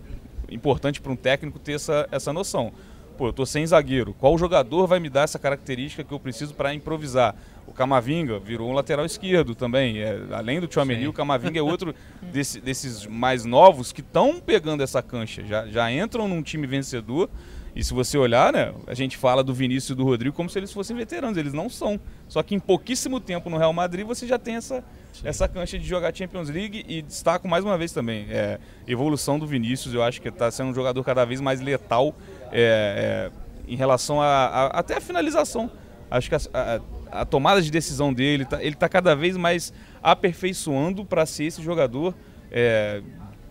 [0.49, 2.71] importante para um técnico ter essa, essa noção.
[3.17, 4.13] Pô, eu tô sem zagueiro.
[4.13, 7.35] Qual jogador vai me dar essa característica que eu preciso para improvisar?
[7.67, 9.99] O Camavinga virou um lateral esquerdo também.
[9.99, 11.07] É, além do Tchouaméni, Sim.
[11.07, 11.95] o Camavinga é outro
[12.31, 15.43] desse- desses mais novos que estão pegando essa cancha.
[15.45, 17.29] Já, já entram num time vencedor.
[17.75, 20.59] E se você olhar, né, a gente fala do Vinícius e do Rodrigo como se
[20.59, 21.35] eles fossem veteranos.
[21.37, 21.99] Eles não são.
[22.27, 24.83] Só que em pouquíssimo tempo no Real Madrid você já tem essa,
[25.23, 26.85] essa cancha de jogar Champions League.
[26.87, 29.95] E destaco mais uma vez também, é, evolução do Vinícius.
[29.95, 32.13] Eu acho que está sendo um jogador cada vez mais letal
[32.51, 35.71] é, é, em relação a, a- até a finalização.
[36.11, 36.79] Acho que a, a-
[37.21, 41.61] a tomada de decisão dele, tá- ele está cada vez mais aperfeiçoando para ser esse
[41.61, 42.13] jogador
[42.51, 43.01] é,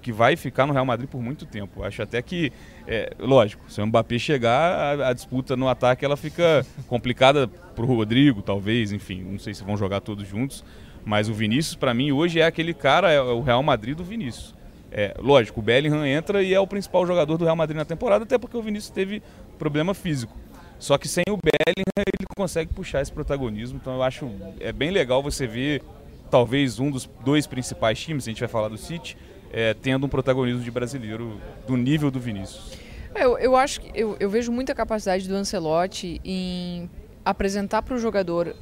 [0.01, 1.83] que vai ficar no Real Madrid por muito tempo.
[1.85, 2.53] Acho até que,
[2.87, 7.85] é, lógico, se o Mbappé chegar, a, a disputa no ataque ela fica complicada para
[7.85, 10.64] o Rodrigo, talvez, enfim, não sei se vão jogar todos juntos.
[11.05, 14.55] Mas o Vinícius, para mim, hoje é aquele cara, é o Real Madrid do Vinícius.
[14.90, 18.25] É, lógico, o Bellingham entra e é o principal jogador do Real Madrid na temporada,
[18.25, 19.22] até porque o Vinícius teve
[19.59, 20.37] problema físico.
[20.82, 24.90] Só que sem o Bellingham ele consegue puxar esse protagonismo, então eu acho é bem
[24.90, 25.80] legal você ver
[26.28, 29.16] talvez um dos dois principais times, a gente vai falar do City,
[29.52, 32.72] é, tendo um protagonismo de brasileiro do nível do Vinícius.
[33.14, 36.90] É, eu, eu acho que eu, eu vejo muita capacidade do Ancelotti em
[37.24, 38.54] apresentar para o jogador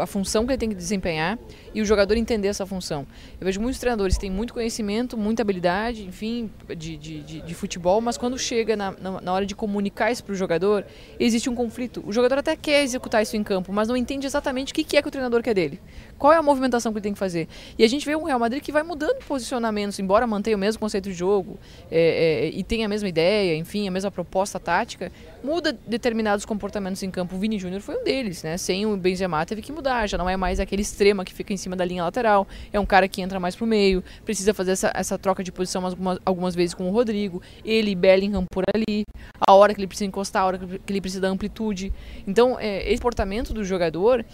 [0.00, 1.38] a função que ele tem que desempenhar
[1.74, 3.06] e o jogador entender essa função.
[3.40, 7.54] Eu vejo muitos treinadores que têm muito conhecimento, muita habilidade, enfim, de, de, de, de
[7.54, 10.86] futebol, mas quando chega na, na, hora de comunicar isso para o jogador,
[11.18, 12.04] existe um conflito.
[12.06, 15.02] O jogador até quer executar isso em campo, mas não entende exatamente o que é
[15.02, 15.80] que o treinador quer dele.
[16.18, 17.48] Qual é a movimentação que ele tem que fazer?
[17.78, 20.80] E a gente vê um Real Madrid que vai mudando posicionamentos, embora mantenha o mesmo
[20.80, 21.58] conceito de jogo
[21.90, 25.10] é, é, e tenha a mesma ideia, enfim, a mesma proposta tática,
[25.42, 27.36] muda determinados comportamentos em campo.
[27.36, 28.56] O Vini Júnior foi um deles, né?
[28.56, 31.56] Sem o Benzema teve que mudar, já não é mais aquele extrema que fica em
[31.56, 34.92] cima da linha lateral, é um cara que entra mais pro meio, precisa fazer essa,
[34.94, 39.02] essa troca de posição algumas, algumas vezes com o Rodrigo, ele e Bellingham por ali,
[39.46, 41.92] a hora que ele precisa encostar, a hora que ele precisa da amplitude.
[42.26, 44.24] Então, é, esse comportamento do jogador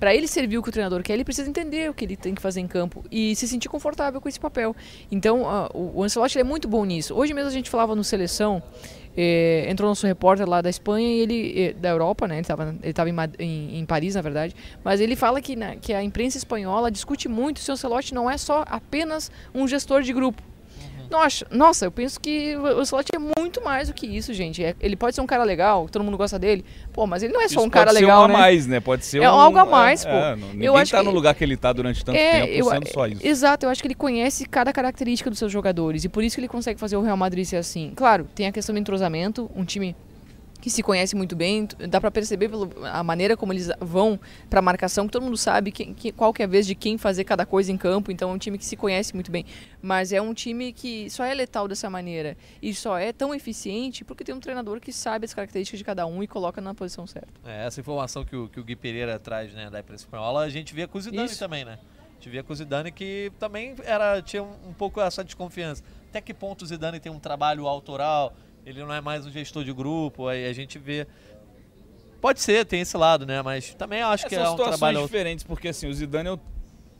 [0.00, 2.34] para ele servir o que o treinador quer, ele precisa entender o que ele tem
[2.34, 4.74] que fazer em campo e se sentir confortável com esse papel.
[5.12, 5.42] Então,
[5.74, 7.14] o Ancelotti é muito bom nisso.
[7.14, 8.62] Hoje mesmo a gente falava no Seleção,
[9.14, 12.36] eh, entrou nosso repórter lá da Espanha e ele eh, da Europa, né?
[12.36, 15.76] Ele estava ele tava em, em, em, Paris, na verdade, mas ele fala que, né,
[15.80, 20.00] que a imprensa espanhola discute muito se o Ancelotti não é só apenas um gestor
[20.00, 20.42] de grupo.
[21.10, 24.62] Nossa, nossa, eu penso que o Slot é muito mais do que isso, gente.
[24.62, 26.64] É, ele pode ser um cara legal, todo mundo gosta dele.
[26.92, 28.34] Pô, mas ele não é só isso um cara legal, né?
[28.34, 28.34] né?
[28.34, 28.80] a mais, né?
[28.80, 30.16] Pode ser é um, algo a mais, é, pô.
[30.16, 32.52] É, ninguém eu acho tá que, no lugar que ele tá durante tanto é, tempo
[32.52, 33.26] eu, sendo só isso.
[33.26, 36.40] Exato, eu acho que ele conhece cada característica dos seus jogadores e por isso que
[36.40, 37.92] ele consegue fazer o Real Madrid ser assim.
[37.96, 39.96] Claro, tem a questão do entrosamento, um time
[40.60, 44.18] que se conhece muito bem, dá para perceber pela maneira como eles vão
[44.48, 46.74] para a marcação, que todo mundo sabe que, que, qual que é a vez de
[46.74, 49.44] quem fazer cada coisa em campo, então é um time que se conhece muito bem.
[49.80, 54.04] Mas é um time que só é letal dessa maneira e só é tão eficiente
[54.04, 57.06] porque tem um treinador que sabe as características de cada um e coloca na posição
[57.06, 57.28] certa.
[57.44, 60.48] É, essa informação que o, que o Gui Pereira traz né, da imprensa espanhola, a
[60.48, 61.38] gente via com o Zidane Isso.
[61.38, 61.78] também, né?
[62.10, 65.82] A gente via com o Zidane que também era, tinha um, um pouco essa desconfiança.
[66.10, 69.64] Até que ponto o Zidane tem um trabalho autoral, ele não é mais um gestor
[69.64, 71.06] de grupo, aí a gente vê.
[72.20, 73.40] Pode ser, tem esse lado, né?
[73.42, 76.40] Mas também acho é, que é um trabalho diferentes, porque assim, o Zidane eu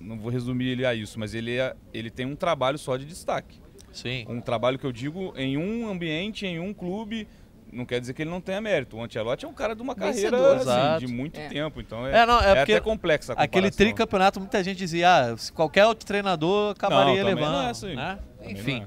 [0.01, 3.05] não vou resumir ele a isso, mas ele é, ele tem um trabalho só de
[3.05, 3.61] destaque.
[3.92, 4.25] Sim.
[4.29, 7.29] Um trabalho que eu digo em um ambiente, em um clube,
[7.73, 8.96] não quer dizer que ele não tenha mérito.
[8.96, 11.49] O Ancelotti é um cara de uma carreira assim, de muito é.
[11.49, 15.33] tempo, então é, é, não, é, é até complexa a Aquele tricampeonato, muita gente dizia,
[15.33, 17.53] ah, qualquer outro treinador acabaria não, levando.
[17.53, 17.94] Não é assim.
[17.94, 18.18] né?
[18.42, 18.87] Enfim.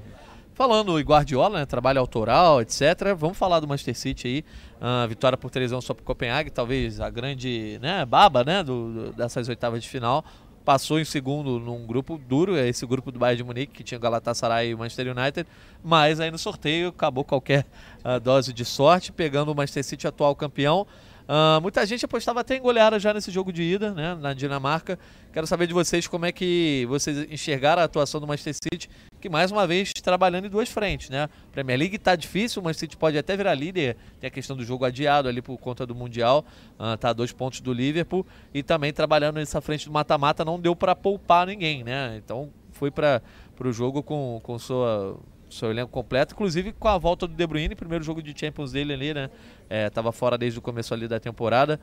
[0.54, 3.12] Falando em Guardiola, né, trabalho autoral, etc.
[3.18, 4.44] Vamos falar do Manchester City aí.
[4.80, 9.12] Uh, vitória por 3 só para Copenhague, talvez a grande né, baba né, do, do,
[9.14, 10.24] dessas oitavas de final.
[10.64, 13.98] Passou em segundo num grupo duro, é esse grupo do Bayern de Munique, que tinha
[13.98, 15.48] Galatasaray e Manchester United.
[15.82, 17.66] Mas aí no sorteio acabou qualquer
[18.04, 20.86] uh, dose de sorte, pegando o Manchester City, atual campeão.
[21.24, 24.98] Uh, muita gente apostava até em goleada já nesse jogo de ida, né, na Dinamarca.
[25.32, 29.28] Quero saber de vocês como é que vocês enxergaram a atuação do Manchester City, que
[29.28, 31.28] mais uma vez trabalhando em duas frentes, né?
[31.50, 34.64] Premier League está difícil, o Manchester City pode até virar líder, tem a questão do
[34.64, 36.44] jogo adiado ali por conta do Mundial,
[36.78, 40.60] uh, tá a dois pontos do Liverpool, e também trabalhando nessa frente do mata-mata, não
[40.60, 42.20] deu para poupar ninguém, né?
[42.22, 43.22] Então foi para
[43.58, 45.18] o jogo com, com sua
[45.50, 48.92] seu elenco completo, inclusive com a volta do De Bruyne, primeiro jogo de Champions dele
[48.92, 49.30] ali, né?
[49.68, 51.80] É, tava fora desde o começo ali da temporada.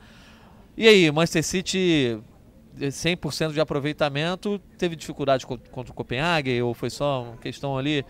[0.76, 2.18] E aí, Manchester City
[2.78, 8.04] 100% de aproveitamento, teve dificuldade contra o Copenhague ou foi só uma questão ali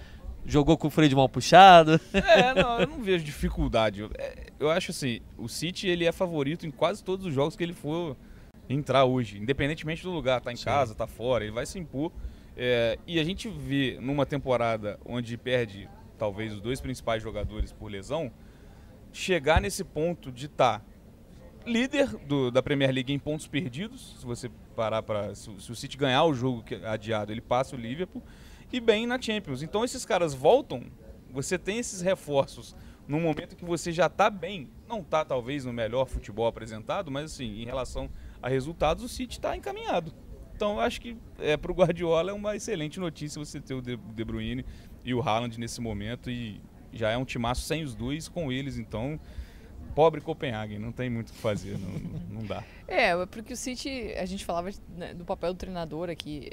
[0.45, 2.01] jogou com o freio de mão puxado?
[2.12, 4.09] É, não, eu não vejo dificuldade.
[4.19, 7.62] É, eu acho assim, o City ele é favorito em quase todos os jogos que
[7.62, 8.17] ele for
[8.69, 10.65] entrar hoje, independentemente do lugar, tá em Sim.
[10.65, 12.12] casa, tá fora, ele vai se impor.
[12.57, 15.88] É, e a gente vê numa temporada onde perde
[16.19, 18.31] talvez os dois principais jogadores por lesão,
[19.12, 20.85] chegar nesse ponto de estar tá
[21.67, 25.75] líder do, da Premier League em pontos perdidos, se você parar para se, se, o
[25.75, 28.23] City ganhar o jogo adiado, ele passa o Liverpool
[28.73, 29.62] e bem na Champions.
[29.62, 30.85] Então esses caras voltam,
[31.31, 32.75] você tem esses reforços
[33.07, 37.33] no momento que você já está bem, não está talvez no melhor futebol apresentado, mas
[37.33, 38.09] assim, em relação
[38.41, 40.15] a resultados, o City está encaminhado.
[40.62, 43.96] Então, acho que é, para o Guardiola é uma excelente notícia você ter o De,
[44.25, 44.64] Bruyne
[45.05, 46.31] e o Haaland nesse momento.
[46.31, 46.61] E
[46.92, 49.18] já é um timaço sem os dois, com eles, então
[49.92, 52.62] pobre Copenhague, não tem muito o que fazer, não, não dá.
[52.87, 56.53] É, porque o City, a gente falava né, do papel do treinador aqui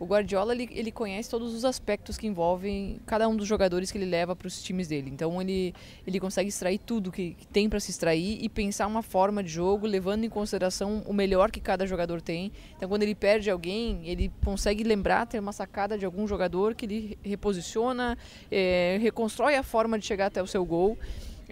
[0.00, 3.98] o Guardiola ele, ele conhece todos os aspectos que envolvem cada um dos jogadores que
[3.98, 5.10] ele leva para os times dele.
[5.10, 5.74] Então ele,
[6.06, 9.50] ele consegue extrair tudo que, que tem para se extrair e pensar uma forma de
[9.50, 12.50] jogo levando em consideração o melhor que cada jogador tem.
[12.78, 16.86] Então quando ele perde alguém, ele consegue lembrar, ter uma sacada de algum jogador que
[16.86, 18.16] ele reposiciona,
[18.50, 20.96] é, reconstrói a forma de chegar até o seu gol.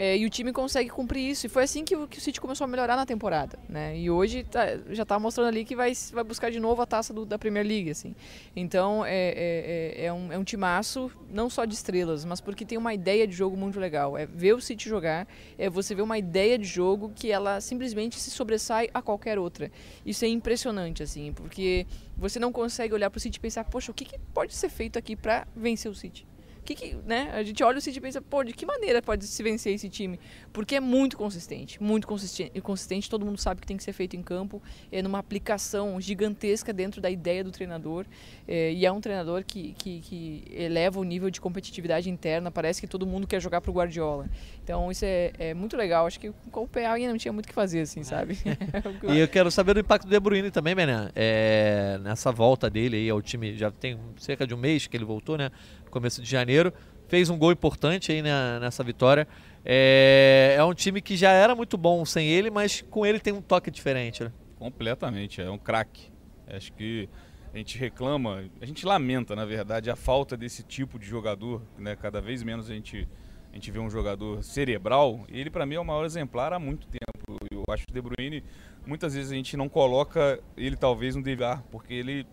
[0.01, 1.45] É, e o time consegue cumprir isso.
[1.47, 3.59] E foi assim que, que o City começou a melhorar na temporada.
[3.69, 3.99] Né?
[3.99, 7.13] E hoje tá- já está mostrando ali que vai, vai buscar de novo a taça
[7.13, 7.91] do- da Premier League.
[7.91, 8.15] Assim.
[8.55, 12.65] Então é, é, é, é um, é um timaço, não só de estrelas, mas porque
[12.65, 14.17] tem uma ideia de jogo muito legal.
[14.17, 15.27] É ver o City jogar,
[15.59, 19.69] é você ver uma ideia de jogo que ela simplesmente se sobressai a qualquer outra.
[20.07, 23.91] Isso é impressionante, assim, porque você não consegue olhar para o City e pensar, poxa,
[23.91, 26.25] o que, que pode ser feito aqui para vencer o City?
[26.69, 27.31] Que, que, né?
[27.33, 29.89] A gente olha o City e pensa, pô, de que maneira pode se vencer esse
[29.89, 30.21] time?
[30.53, 34.17] Porque é muito consistente, muito consistente, consistente todo mundo sabe que tem que ser feito
[34.17, 38.05] em campo, é numa aplicação gigantesca dentro da ideia do treinador,
[38.47, 42.81] é, e é um treinador que, que, que, eleva o nível de competitividade interna, parece
[42.81, 44.29] que todo mundo quer jogar pro Guardiola.
[44.63, 47.49] Então isso é, é muito legal, acho que com o ainda não tinha muito o
[47.49, 48.37] que fazer, assim, sabe?
[49.09, 52.97] e eu quero saber do impacto do De Bruyne também, Bené, é, nessa volta dele
[52.97, 55.51] aí ao time, já tem cerca de um mês que ele voltou, né?
[55.89, 56.73] Começo de janeiro.
[57.09, 59.27] Fez um gol importante aí na, nessa vitória.
[59.65, 63.33] É, é um time que já era muito bom sem ele, mas com ele tem
[63.33, 64.25] um toque diferente.
[64.25, 64.33] Né?
[64.59, 66.11] Completamente, é um craque.
[66.47, 67.09] Acho que
[67.53, 71.63] a gente reclama, a gente lamenta, na verdade, a falta desse tipo de jogador.
[71.79, 71.97] Né?
[71.97, 73.09] Cada vez menos a gente,
[73.51, 75.25] a gente vê um jogador cerebral.
[75.29, 77.39] Ele, para mim, é o maior exemplar há muito tempo.
[77.51, 78.45] Eu acho que o De Bruyne,
[78.87, 82.27] muitas vezes a gente não coloca ele talvez no DVR, porque ele,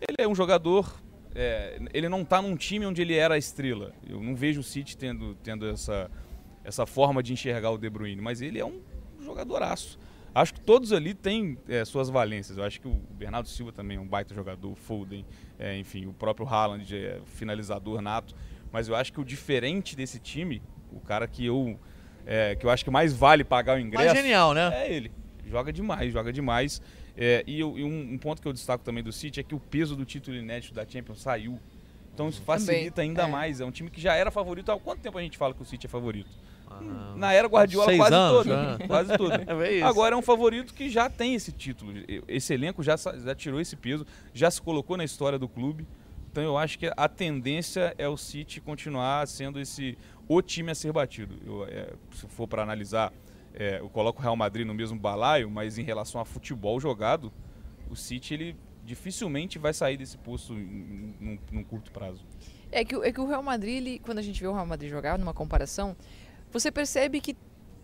[0.00, 1.00] ele é um jogador
[1.38, 3.92] é, ele não está num time onde ele era a estrela.
[4.08, 6.10] Eu não vejo o City tendo, tendo essa,
[6.64, 8.80] essa forma de enxergar o De Bruyne, mas ele é um
[9.20, 10.00] jogadoraço.
[10.34, 12.58] Acho que todos ali têm é, suas valências.
[12.58, 15.24] Eu acho que o Bernardo Silva também é um baita jogador, o Foden,
[15.58, 18.34] é, enfim, o próprio Haaland é finalizador nato.
[18.72, 20.60] Mas eu acho que o diferente desse time,
[20.92, 21.78] o cara que eu,
[22.26, 24.06] é, que eu acho que mais vale pagar o ingresso...
[24.06, 24.70] Mais genial, né?
[24.74, 25.12] É ele.
[25.46, 26.82] Joga demais, joga demais.
[27.20, 29.58] É, e, e um, um, ponto que eu destaco também do City é que o
[29.58, 31.58] peso do título inédito da Champions saiu.
[32.14, 33.26] Então isso facilita também, ainda é.
[33.26, 33.60] mais.
[33.60, 34.70] É um time que já era favorito.
[34.70, 36.30] Há quanto tempo a gente fala que o City é favorito?
[36.70, 38.78] Ah, Na era Guardiola quase anos, toda.
[38.86, 39.34] Quase toda.
[39.66, 41.92] é Agora é um favorito que já tem esse título.
[42.28, 45.86] Esse elenco já, já tirou esse peso, já se colocou na história do clube.
[46.30, 50.74] Então eu acho que a tendência é o City continuar sendo esse o time a
[50.74, 51.34] ser batido.
[51.44, 53.12] Eu, é, se for para analisar
[53.54, 57.32] é, eu coloco o Real Madrid no mesmo balaio, mas em relação a futebol jogado,
[57.90, 62.24] o City ele dificilmente vai sair desse posto num, num curto prazo.
[62.70, 64.90] É que, é que o Real Madrid, ele, quando a gente vê o Real Madrid
[64.90, 65.96] jogar, numa comparação,
[66.50, 67.36] você percebe que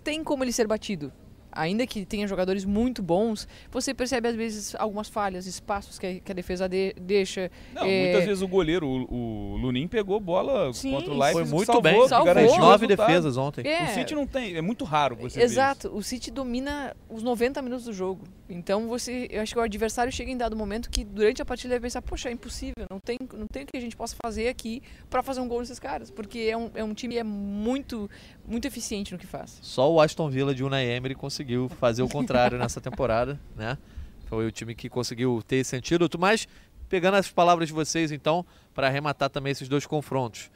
[0.03, 1.13] tem como ele ser batido
[1.55, 6.21] ainda que tenha jogadores muito bons, você percebe às vezes algumas falhas, espaços que a,
[6.21, 7.51] que a defesa de, deixa.
[7.73, 8.05] Não, é...
[8.05, 11.67] muitas vezes o goleiro, o, o Lunin pegou bola Sim, contra o Leipzig, foi muito
[11.67, 12.59] salvou, bem, salvou.
[12.59, 13.67] nove defesas ontem.
[13.67, 13.85] É.
[13.85, 17.63] O City não tem, é muito raro você Exato, ver o City domina os 90
[17.63, 18.25] minutos do jogo.
[18.49, 21.75] Então você, eu acho que o adversário chega em dado momento que durante a partida
[21.75, 24.15] ele vai pensar, poxa, é impossível, não tem, não tem o que a gente possa
[24.23, 27.21] fazer aqui para fazer um gol nesses caras, porque é um, é um time que
[27.21, 28.11] é muito,
[28.47, 29.59] muito eficiente no que faz.
[29.63, 33.79] Só o Aston Villa de Unai Emery conseguiu fazer o contrário nessa temporada, né?
[34.27, 36.49] Foi o time que conseguiu ter esse antídoto, mas
[36.89, 40.51] pegando as palavras de vocês então, para arrematar também esses dois confrontos.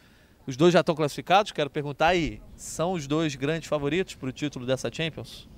[0.46, 4.32] Os dois já estão classificados, quero perguntar aí, são os dois grandes favoritos para o
[4.32, 5.48] título dessa Champions?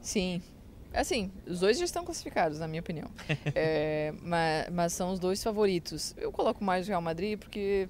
[0.00, 0.42] Sim,
[0.92, 3.08] Assim, os dois já estão classificados, na minha opinião.
[3.54, 6.14] é, mas, mas, são os dois favoritos.
[6.16, 7.88] Eu coloco mais o Real Madrid porque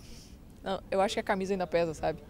[0.62, 2.20] não, eu acho que a camisa ainda pesa, sabe?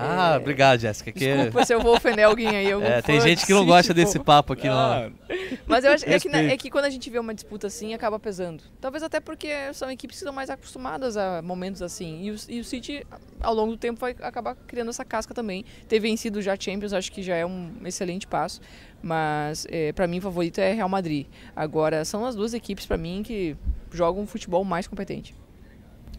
[0.00, 0.36] Ah, é...
[0.36, 1.10] obrigado, Jéssica.
[1.10, 1.34] Que...
[1.34, 2.70] Desculpa se eu vou ofender alguém aí.
[2.70, 5.36] É, tem gente que não gosta desse papo aqui, ah, não.
[5.66, 8.18] Mas eu acho é que, é que, quando a gente vê uma disputa assim, acaba
[8.18, 8.62] pesando.
[8.80, 12.22] Talvez até porque são equipes que estão mais acostumadas a momentos assim.
[12.22, 13.06] E o, e o City,
[13.40, 15.64] ao longo do tempo, vai acabar criando essa casca também.
[15.88, 18.60] Ter vencido já Champions, acho que já é um excelente passo.
[19.02, 21.26] Mas, é, para mim, o favorito é Real Madrid.
[21.54, 23.56] Agora, são as duas equipes, para mim, que
[23.92, 25.34] jogam um futebol mais competente.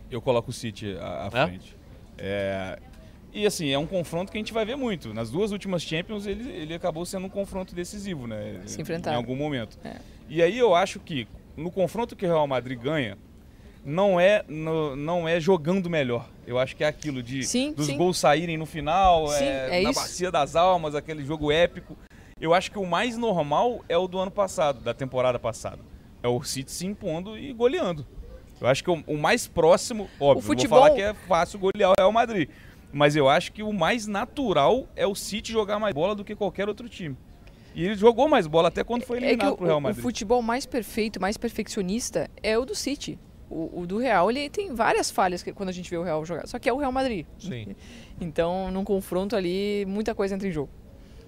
[0.09, 1.77] Eu coloco o City à, à frente.
[2.17, 2.79] É,
[3.33, 5.13] e assim, é um confronto que a gente vai ver muito.
[5.13, 8.61] Nas duas últimas Champions, ele, ele acabou sendo um confronto decisivo, né?
[8.65, 9.13] Se enfrentar.
[9.13, 9.77] Em algum momento.
[9.83, 9.97] É.
[10.27, 13.17] E aí eu acho que no confronto que o Real Madrid ganha,
[13.83, 16.27] não é, no, não é jogando melhor.
[16.45, 17.97] Eu acho que é aquilo de sim, dos sim.
[17.97, 19.99] gols saírem no final, sim, é, é na isso.
[19.99, 21.95] bacia das almas, aquele jogo épico.
[22.39, 25.79] Eu acho que o mais normal é o do ano passado, da temporada passada.
[26.23, 28.05] É o City se impondo e goleando.
[28.61, 31.59] Eu acho que o, o mais próximo, óbvio, O futebol- vou falar que é fácil
[31.59, 32.49] golear o Real Madrid.
[32.91, 36.35] Mas eu acho que o mais natural é o City jogar mais bola do que
[36.35, 37.15] qualquer outro time.
[37.75, 39.81] E ele jogou mais bola até quando foi É que eliminado o, pro Real o
[39.81, 40.01] Madrid.
[40.01, 43.19] futebol mais perfeito, mais perfeccionista é o do City.
[43.49, 46.23] O, o do Real, ele tem várias falhas que- quando a gente vê o Real
[46.25, 46.47] jogar.
[46.47, 47.25] Só que é o Real Madrid.
[47.37, 47.75] Sim.
[48.21, 50.69] Então, num confronto ali, muita coisa entra em jogo.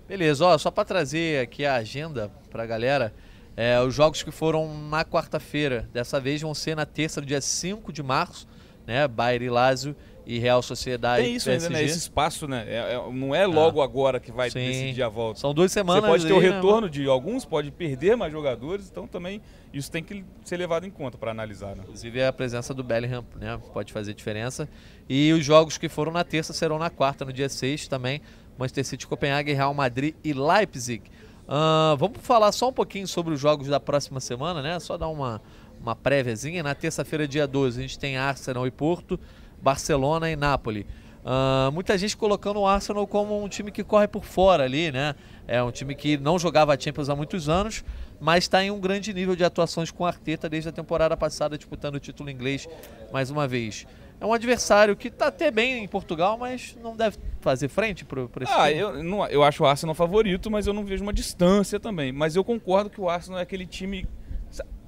[0.10, 3.14] Beleza, ó, só para trazer aqui a agenda pra galera,
[3.56, 7.40] é, os jogos que foram na quarta-feira, dessa vez vão ser na terça, do dia
[7.40, 8.46] 5 de março,
[8.86, 9.08] né?
[9.08, 9.96] Bayern e Lazio
[10.26, 11.24] e Real Sociedade.
[11.24, 11.68] Tem isso PSG.
[11.68, 11.84] ainda, né?
[11.86, 12.66] Esse espaço, né?
[12.68, 14.60] É- é- não é logo agora que vai Sim.
[14.60, 15.40] decidir a volta.
[15.40, 16.10] São duas Você semanas.
[16.10, 16.56] pode ter o aí, né?
[16.56, 19.42] retorno de alguns, pode perder mais jogadores, então também
[19.74, 21.76] isso tem que ser levado em conta para analisar.
[21.76, 21.84] Né?
[21.84, 24.70] Inclusive a presença do Bellingham né, pode fazer diferença.
[25.10, 28.22] E os jogos que foram na terça serão na quarta, no dia 6 também.
[28.58, 31.04] Manchester City, Copenhague, Real Madrid e Leipzig.
[31.48, 34.80] Ah, vamos falar só um pouquinho sobre os jogos da próxima semana, né?
[34.80, 35.42] Só dar uma,
[35.82, 36.62] uma préviazinha.
[36.64, 39.20] Na terça-feira, dia 12, a gente tem Arsenal e Porto,
[39.62, 40.86] Barcelona e Nápoles.
[41.24, 45.14] Ah, muita gente colocando o Arsenal como um time que corre por fora ali, né?
[45.48, 47.84] É um time que não jogava a Champions há muitos anos,
[48.20, 51.58] mas está em um grande nível de atuações com o Arteta desde a temporada passada,
[51.58, 52.68] disputando o título inglês
[53.12, 53.86] mais uma vez.
[54.20, 58.22] É um adversário que está até bem em Portugal, mas não deve fazer frente para
[58.42, 58.80] esse Ah, time.
[58.80, 62.12] eu, não, eu acho o Arsenal favorito, mas eu não vejo uma distância também.
[62.12, 64.08] Mas eu concordo que o Arsenal é aquele time.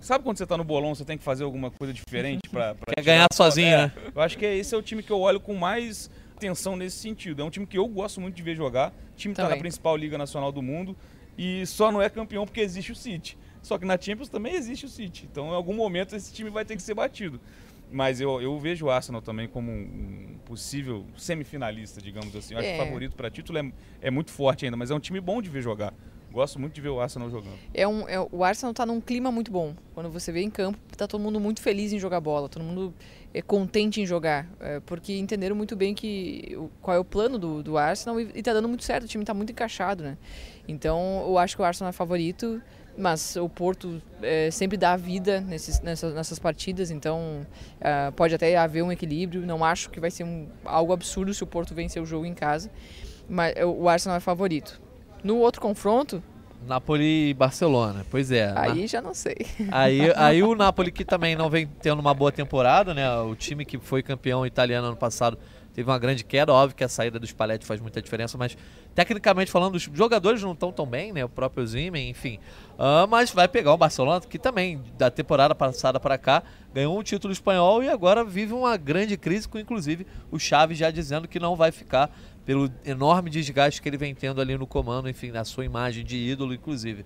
[0.03, 2.75] Sa- Sabe quando você tá no bolão, você tem que fazer alguma coisa diferente para
[2.95, 3.91] Quer ganhar sozinho, né?
[4.13, 7.41] Eu acho que esse é o time que eu olho com mais atenção nesse sentido.
[7.41, 8.89] É um time que eu gosto muito de ver jogar.
[9.13, 9.61] O time está na Também.
[9.61, 10.95] principal liga nacional do mundo
[11.37, 13.37] e só não é campeão porque existe o City.
[13.61, 15.27] Só que na Champions também existe o City.
[15.31, 17.39] Então, em algum momento, esse time vai ter que ser batido.
[17.91, 22.55] Mas eu, eu vejo o Arsenal também como um possível semifinalista, digamos assim.
[22.55, 22.75] Eu acho É.
[22.75, 25.41] que o favorito para título é, é muito forte ainda, mas é um time bom
[25.41, 25.93] de ver jogar.
[26.33, 27.53] Gosto muito de ver o Arsenal jogando.
[27.73, 29.75] É um, é- o Arsenal tá num clima muito bom.
[29.93, 32.91] Quando você vê em campo, tá todo mundo muito feliz em jogar bola, todo mundo
[33.31, 37.61] é contente em jogar, é, porque entenderam muito bem que qual é o plano do,
[37.61, 40.17] do Arsenal e, e tá dando muito certo, o time tá muito encaixado, né?
[40.67, 42.59] Então, eu acho que o Arsenal é favorito,
[42.97, 47.45] mas o Porto é, sempre dá vida nesses, nessas, nessas partidas, então
[47.81, 49.45] ah, pode até haver um equilíbrio.
[49.45, 52.33] Não acho que vai ser um- algo absurdo se o Porto vencer o jogo em
[52.33, 52.71] casa,
[53.29, 54.79] mas é, o Arsenal é favorito.
[55.23, 56.21] No outro confronto,
[56.67, 58.51] Napoli e Barcelona, pois é.
[58.51, 59.35] Na- aí já não sei.
[59.71, 63.09] Aí, aí o Napoli que também não vem tendo uma boa temporada, né?
[63.21, 65.37] O time que foi campeão italiano ano passado
[65.73, 68.55] teve uma grande queda, óbvio que a saída dos Spalletti faz muita diferença, mas
[68.93, 71.25] tecnicamente falando, os jogadores não estão tão bem, né?
[71.25, 72.37] O próprio Zimen, enfim.
[72.77, 76.43] Ah, mas vai pegar o Barcelona, que também, da temporada passada para cá,
[76.73, 80.91] ganhou um título espanhol e agora vive uma grande crise, com inclusive o Xavi já
[80.91, 82.11] dizendo que não vai ficar
[82.45, 86.17] pelo enorme desgaste que ele vem tendo ali no comando, enfim, na sua imagem de
[86.17, 87.05] ídolo, inclusive.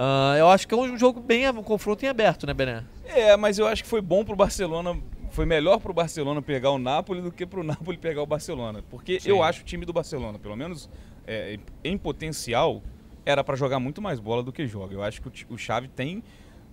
[0.00, 2.84] Ah, eu acho que é um jogo bem, um confronto em aberto, né, Bené?
[3.04, 4.96] É, mas eu acho que foi bom pro Barcelona,
[5.30, 8.82] foi melhor pro Barcelona pegar o Napoli do que pro Napoli pegar o Barcelona.
[8.88, 9.30] Porque Sim.
[9.30, 10.88] eu acho o time do Barcelona, pelo menos
[11.26, 12.80] é, em potencial,
[13.26, 14.94] era para jogar muito mais bola do que joga.
[14.94, 16.22] Eu acho que o, o Xavi tem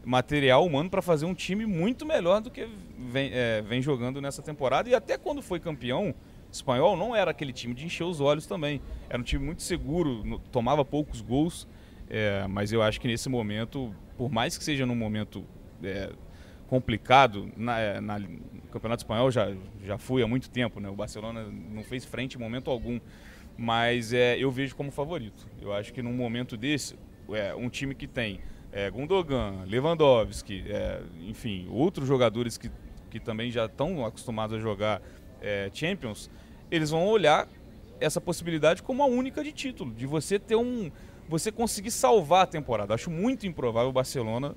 [0.05, 4.43] material humano para fazer um time muito melhor do que vem, é, vem jogando nessa
[4.43, 4.87] temporada.
[4.87, 6.13] E até quando foi campeão
[6.55, 8.81] espanhol, não era aquele time de encher os olhos também.
[9.09, 11.67] Era um time muito seguro, no- tomava poucos gols.
[12.07, 15.43] é, mas eu acho que nesse momento, por mais que seja num momento
[15.83, 16.11] é,
[16.67, 19.51] complicado, na, é, na- no Campeonato Espanhol já,
[19.83, 20.89] já fui há muito tempo, né?
[20.89, 22.99] O Barcelona não fez frente em momento algum,
[23.57, 25.47] mas é, eu vejo como favorito.
[25.61, 26.95] Eu acho que num momento desse,
[27.29, 28.39] é, um time que tem
[28.71, 32.69] é, Gundogan, Lewandowski, é, enfim, outros jogadores que,
[33.09, 35.01] que também já estão acostumados a jogar
[35.41, 36.29] é, Champions,
[36.69, 37.47] eles vão olhar
[37.99, 40.91] essa possibilidade como a única de título, de você ter um,
[41.27, 42.93] você conseguir salvar a temporada.
[42.93, 44.55] Acho muito improvável o Barcelona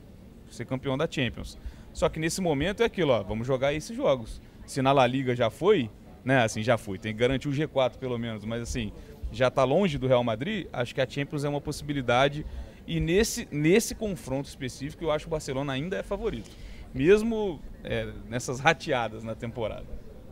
[0.50, 1.58] ser campeão da Champions.
[1.92, 4.40] Só que nesse momento é aquilo, ó, vamos jogar esses jogos.
[4.66, 5.90] Se na La Liga já foi,
[6.24, 8.92] né, assim, já foi, tem que garantir o G4 pelo menos, mas assim,
[9.32, 12.44] já está longe do Real Madrid, acho que a Champions é uma possibilidade
[12.86, 16.50] e nesse, nesse confronto específico eu acho que o Barcelona ainda é favorito.
[16.94, 19.86] Mesmo é, nessas rateadas na temporada.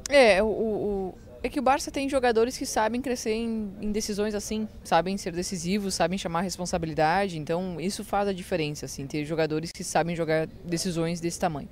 [0.08, 4.34] É, o, o- é que o Barça tem jogadores que sabem crescer em, em decisões
[4.34, 9.24] assim, sabem ser decisivos, sabem chamar a responsabilidade, então isso faz a diferença, assim, ter
[9.24, 11.68] jogadores que sabem jogar decisões desse tamanho.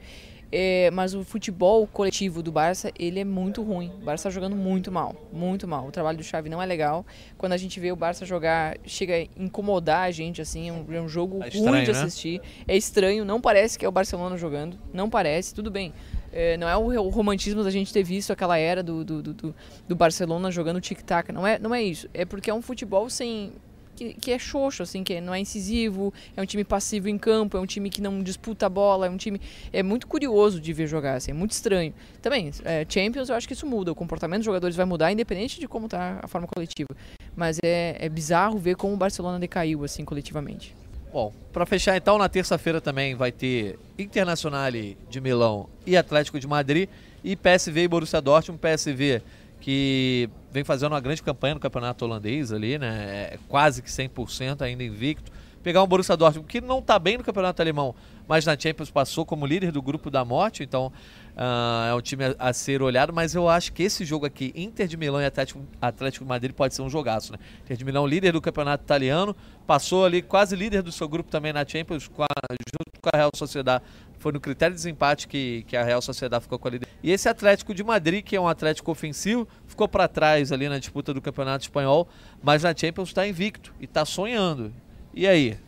[0.52, 3.90] É, mas o futebol coletivo do Barça, ele é muito ruim.
[4.00, 5.88] O Barça tá jogando muito mal, muito mal.
[5.88, 7.04] O trabalho do Xavi não é legal.
[7.36, 10.84] Quando a gente vê o Barça jogar, chega a incomodar a gente, assim, é um,
[10.94, 11.98] é um jogo É ruim estranho, de né?
[12.02, 12.40] assistir.
[12.68, 15.92] É estranho, não parece que é o Barcelona jogando, não parece, tudo bem.
[16.36, 19.54] É, não é o, romantismo da gente ter visto aquela era do, do, do, do-
[19.86, 22.08] do Barcelona jogando tic-tac, não é, não é isso.
[22.12, 23.52] É porque é um futebol sem
[23.94, 27.56] que, que é xoxo, assim, que não é incisivo, é um time passivo em campo,
[27.56, 29.40] é um time que não disputa a bola, é um time.
[29.72, 31.94] É muito curioso de ver jogar, assim, é muito estranho.
[32.20, 35.60] Também, é, Champions, eu acho que isso muda, o comportamento dos jogadores vai mudar, independente
[35.60, 36.88] de como tá a forma coletiva.
[37.36, 40.74] Mas é, é bizarro ver como o Barcelona decaiu, assim, coletivamente.
[41.14, 44.68] Bom, para fechar então, na terça-feira também vai ter Internacional
[45.08, 46.88] de Milão e Atlético de Madrid
[47.22, 49.22] e PSV e Borussia Dortmund, PSV
[49.60, 53.30] que vem fazendo uma grande campanha no campeonato holandês ali, né?
[53.32, 55.30] É quase que 100% ainda invicto.
[55.62, 57.94] Pegar um Borussia Dortmund que não está bem no campeonato alemão,
[58.28, 60.92] mas na Champions passou como líder do grupo da morte, então
[61.34, 64.52] Uh, é um time a, a, ser olhado, mas eu acho que esse jogo aqui,
[64.54, 67.38] Inter de Milão e Atlético, Atlético de Madrid, pode ser um jogaço, né?
[67.64, 69.34] Inter de Milão, líder do campeonato italiano,
[69.66, 73.16] passou ali quase líder do seu grupo também na Champions, com a, junto com a
[73.16, 73.82] Real Sociedade.
[74.20, 76.88] Foi no critério de desempate que, que a Real Sociedade ficou com a líder.
[77.02, 80.78] E esse Atlético de Madrid, que é um Atlético ofensivo, ficou para trás ali na
[80.78, 82.08] disputa do campeonato espanhol,
[82.44, 84.72] mas na Champions está invicto e está sonhando.
[85.12, 85.58] E aí?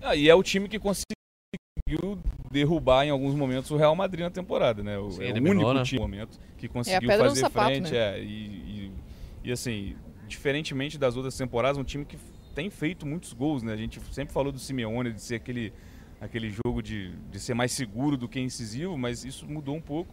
[0.00, 1.16] Ah, e é o time que conseguiu
[2.50, 4.98] derrubar em alguns momentos o Real Madrid na temporada, né?
[4.98, 5.82] O, Sim, é o único né?
[5.84, 7.92] time no momento que conseguiu é fazer sapato, frente.
[7.92, 7.98] Né?
[7.98, 8.92] É, e, e,
[9.44, 9.94] e, assim,
[10.26, 12.18] diferentemente das outras temporadas, um time que
[12.56, 13.72] tem feito muitos gols, né?
[13.72, 15.72] A gente sempre falou do Simeone, de ser aquele,
[16.20, 20.12] aquele jogo de, de ser mais seguro do que incisivo, mas isso mudou um pouco.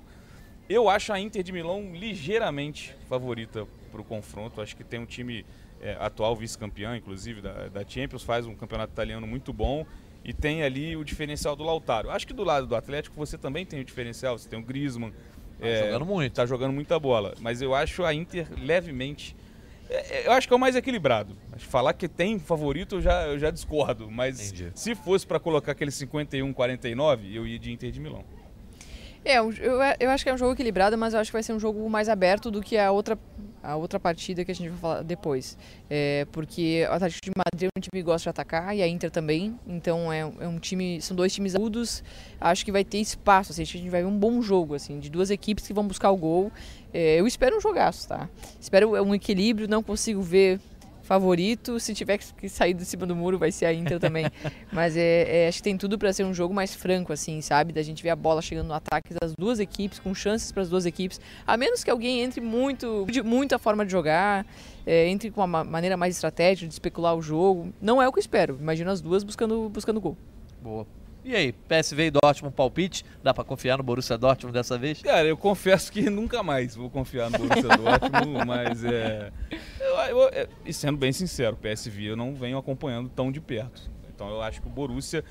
[0.69, 4.61] Eu acho a Inter de Milão ligeiramente favorita para o confronto.
[4.61, 5.43] Acho que tem um time
[5.81, 9.85] é, atual vice-campeão, inclusive, da, da Champions, faz um campeonato italiano muito bom
[10.23, 12.09] e tem ali o diferencial do Lautaro.
[12.09, 15.11] Acho que do lado do Atlético você também tem o diferencial, você tem o Griezmann.
[15.59, 16.33] Tá é, jogando muito.
[16.33, 17.33] Tá jogando muita bola.
[17.39, 19.35] Mas eu acho a Inter levemente.
[19.89, 21.35] É, é eu acho que é o mais equilibrado.
[21.57, 24.09] Falar que tem favorito eu já, eu já discordo.
[24.09, 24.71] Mas Entendi.
[24.75, 28.23] se fosse para colocar aquele 51-49, eu ia de Inter de Milão.
[29.25, 29.53] É, eu,
[29.99, 31.89] eu acho que é um jogo equilibrado, mas eu acho que vai ser um jogo
[31.89, 33.17] mais aberto do que a outra,
[33.61, 35.57] a outra partida que a gente vai falar depois.
[35.89, 38.87] É, porque o Atlético de Madrid é um time que gosta de atacar e a
[38.87, 39.57] Inter também.
[39.65, 42.03] Então é, é um time, são dois times agudos.
[42.39, 45.09] Acho que vai ter espaço, assim, a gente vai ver um bom jogo, assim, de
[45.09, 46.51] duas equipes que vão buscar o gol.
[46.93, 48.29] É, eu espero um jogaço, tá?
[48.59, 50.59] Espero um equilíbrio, não consigo ver
[51.03, 51.79] favorito.
[51.79, 54.25] Se tiver que sair de cima do muro, vai ser a Inter também.
[54.71, 57.71] Mas é, é, acho que tem tudo para ser um jogo mais franco, assim, sabe?
[57.71, 60.69] Da gente ver a bola chegando no ataque das duas equipes, com chances para as
[60.69, 61.21] duas equipes.
[61.45, 64.45] A menos que alguém entre muito, muito a forma de jogar,
[64.85, 67.73] é, entre com uma maneira mais estratégica de especular o jogo.
[67.81, 68.57] Não é o que eu espero.
[68.59, 70.17] Imagino as duas buscando, buscando gol.
[70.61, 70.87] Boa.
[71.23, 73.05] E aí, PSV e Dortmund palpite?
[73.23, 75.01] Dá para confiar no Borussia Dortmund dessa vez?
[75.01, 79.31] Cara, eu confesso que nunca mais vou confiar no Borussia Dortmund, mas é,
[79.79, 83.89] eu, eu, é, E sendo bem sincero, PSV eu não venho acompanhando tão de perto.
[84.13, 85.23] Então eu acho que o Borussia,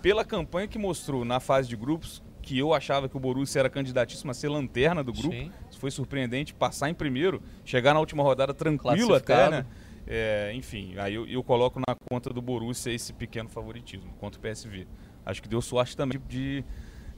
[0.00, 3.70] pela campanha que mostrou na fase de grupos, que eu achava que o Borussia era
[3.70, 5.50] candidatíssimo a ser lanterna do grupo, Sim.
[5.78, 9.66] foi surpreendente passar em primeiro, chegar na última rodada tranquilo até, né?
[10.06, 14.42] É, enfim, aí eu, eu, coloco na conta do Borussia esse pequeno favoritismo contra o
[14.42, 14.86] PSV.
[15.24, 16.62] Acho que deu sorte também de.
[16.62, 16.64] de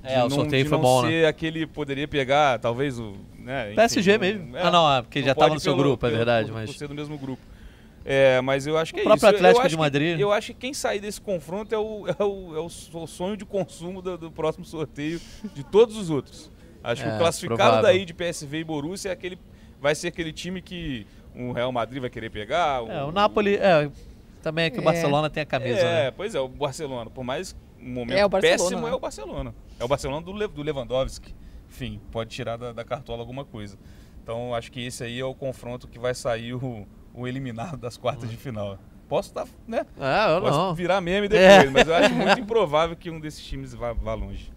[0.03, 1.27] é, o não, sorteio foi bom, ser né?
[1.27, 3.15] aquele poderia pegar, talvez o.
[3.39, 4.57] Né, enfim, PSG mesmo.
[4.57, 6.47] É, ah, não, é, porque já estava no seu pelo, grupo, é verdade.
[6.47, 6.71] Pelo, mas...
[6.71, 7.43] Por ser do mesmo grupo.
[8.05, 9.37] É, mas eu acho que o é próprio isso.
[9.37, 10.17] Atlético de Madrid.
[10.17, 13.37] Que, eu acho que quem sair desse confronto é o, é o, é o sonho
[13.37, 15.19] de consumo do, do, próximo sorteio
[15.55, 16.51] de todos os outros.
[16.83, 17.83] Acho é, que o classificado provável.
[17.83, 19.39] daí de PSV e Borussia é aquele,
[19.81, 22.83] vai ser aquele time que o Real Madrid vai querer pegar.
[22.83, 23.57] O, é, o Napoli.
[23.57, 23.91] É,
[24.43, 24.85] também é que o é.
[24.85, 25.81] Barcelona tem a camisa.
[25.81, 26.11] É, né?
[26.11, 27.09] pois é, o Barcelona.
[27.09, 28.91] Por mais um momento é péssimo né?
[28.91, 29.55] é o Barcelona.
[29.78, 31.35] É o Barcelona do, Le do Lewandowski.
[31.68, 33.78] Enfim, pode tirar da, da, cartola alguma coisa.
[34.22, 37.97] Então acho que esse aí é o confronto que vai sair o, o eliminado das
[37.97, 38.78] quartas de final.
[39.09, 39.85] Posso estar, tá, né?
[40.01, 40.74] Ah, eu Posso não.
[40.74, 41.70] virar meme depois, é.
[41.70, 44.53] mas eu acho muito improvável que um desses times vá, vá longe.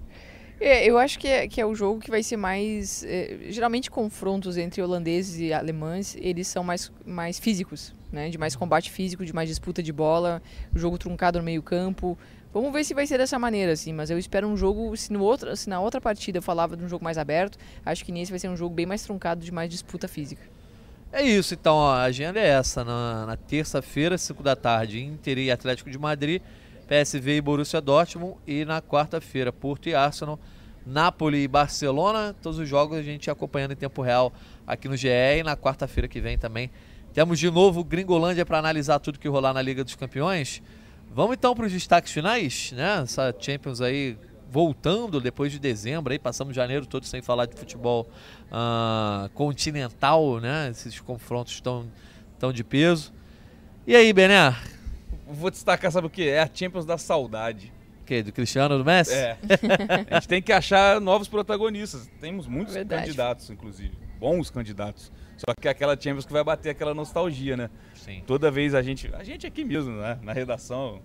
[0.59, 3.03] É, eu acho que é, que é o jogo que vai ser mais.
[3.03, 8.29] É, geralmente, confrontos entre holandeses e alemães eles são mais, mais físicos, né?
[8.29, 10.41] De mais combate físico, de mais disputa de bola,
[10.73, 12.17] jogo truncado no meio-campo.
[12.59, 15.21] Vamos ver se vai ser dessa maneira, assim, mas eu espero um jogo, se, no
[15.21, 17.55] outro, se na outra partida eu falava de um jogo mais aberto,
[17.85, 20.41] acho que nesse vai ser um jogo bem mais truncado, de mais disputa física.
[21.13, 25.37] É isso, então, ó, a agenda é essa, na, na terça-feira, 5 da tarde, Inter
[25.37, 26.41] e Atlético de Madrid,
[26.87, 30.39] PSV e Borussia Dortmund, e na quarta-feira, Porto e Arsenal,
[30.83, 34.33] Napoli e Barcelona, todos os jogos a gente acompanhando em tempo real
[34.65, 36.71] aqui no GE, e na quarta-feira que vem também.
[37.13, 40.63] Temos de novo Gringolândia para analisar tudo que rolar na Liga dos Campeões,
[41.11, 43.01] Vamos então para os destaques finais, né?
[43.03, 44.17] Essa Champions aí
[44.49, 48.07] voltando depois de dezembro, aí passamos janeiro todo sem falar de futebol
[48.51, 50.69] uh, continental, né?
[50.69, 51.87] Esses confrontos tão,
[52.39, 53.13] tão de peso.
[53.85, 54.55] E aí, Bené?
[55.27, 56.27] Vou destacar, sabe o que?
[56.27, 57.73] É a Champions da saudade.
[58.05, 58.23] Que?
[58.23, 59.13] Do Cristiano do Messi?
[59.13, 59.37] É.
[60.09, 62.09] a gente tem que achar novos protagonistas.
[62.21, 63.03] Temos muitos Verdade.
[63.03, 63.91] candidatos, inclusive.
[64.17, 65.11] Bons candidatos.
[65.37, 67.69] Só que é aquela Champions que vai bater aquela nostalgia, né?
[67.93, 68.23] Sim.
[68.25, 71.01] Toda vez a gente, a gente aqui mesmo, né, na redação,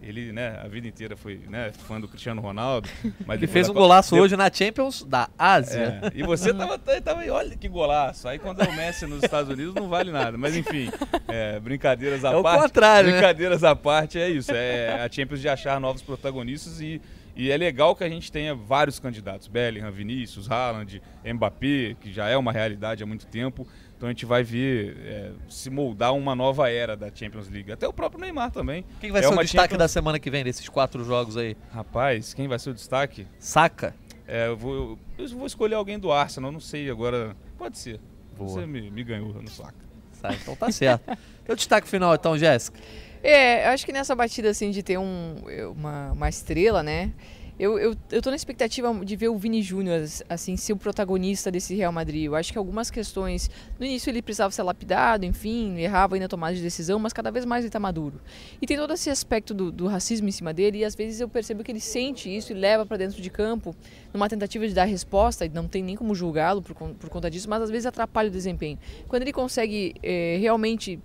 [0.00, 2.88] ele, né, a vida inteira foi, né, fã do Cristiano Ronaldo.
[3.26, 6.00] Mas ele fez um golaço hoje na Champions da Ásia.
[6.02, 8.28] É, e você tava, tava, olha que golaço.
[8.28, 10.38] Aí quando é o Messi nos Estados Unidos não vale nada.
[10.38, 10.88] Mas enfim,
[11.26, 12.58] é, brincadeiras à é parte.
[12.58, 13.16] O contrário, né?
[13.18, 13.68] Brincadeiras né?
[13.68, 14.52] à parte é isso.
[14.52, 17.00] É a Champions de achar novos protagonistas e
[17.38, 22.28] e é legal que a gente tenha vários candidatos: Bellingham, Vinícius, Haaland, Mbappé, que já
[22.28, 23.64] é uma realidade há muito tempo.
[23.96, 27.70] Então a gente vai ver é, se moldar uma nova era da Champions League.
[27.70, 28.84] Até o próprio Neymar também.
[29.00, 29.78] Quem vai é ser o destaque Champions...
[29.78, 31.56] da semana que vem desses quatro jogos aí?
[31.72, 33.24] Rapaz, quem vai ser o destaque?
[33.38, 33.94] Saca.
[34.26, 37.36] É, eu, vou, eu vou escolher alguém do Arsenal, não sei agora.
[37.56, 38.00] Pode ser.
[38.36, 38.50] Boa.
[38.50, 39.78] Você me, me ganhou no saco.
[40.20, 41.16] Tá, então tá certo.
[41.46, 42.78] Teu destaque final então, Jéssica.
[43.22, 45.36] É, eu acho que nessa batida assim de ter um,
[45.76, 47.10] uma, uma estrela, né?
[47.58, 51.50] Eu, eu, eu tô na expectativa de ver o Vini Júnior, assim, ser o protagonista
[51.50, 52.24] desse Real Madrid.
[52.24, 53.50] Eu acho que algumas questões.
[53.80, 57.32] No início ele precisava ser lapidado, enfim, errava ainda na tomada de decisão, mas cada
[57.32, 58.20] vez mais ele tá maduro.
[58.62, 61.28] E tem todo esse aspecto do, do racismo em cima dele, e às vezes eu
[61.28, 63.74] percebo que ele sente isso e leva para dentro de campo
[64.14, 67.50] numa tentativa de dar resposta, e não tem nem como julgá-lo por, por conta disso,
[67.50, 68.78] mas às vezes atrapalha o desempenho.
[69.08, 71.00] Quando ele consegue é, realmente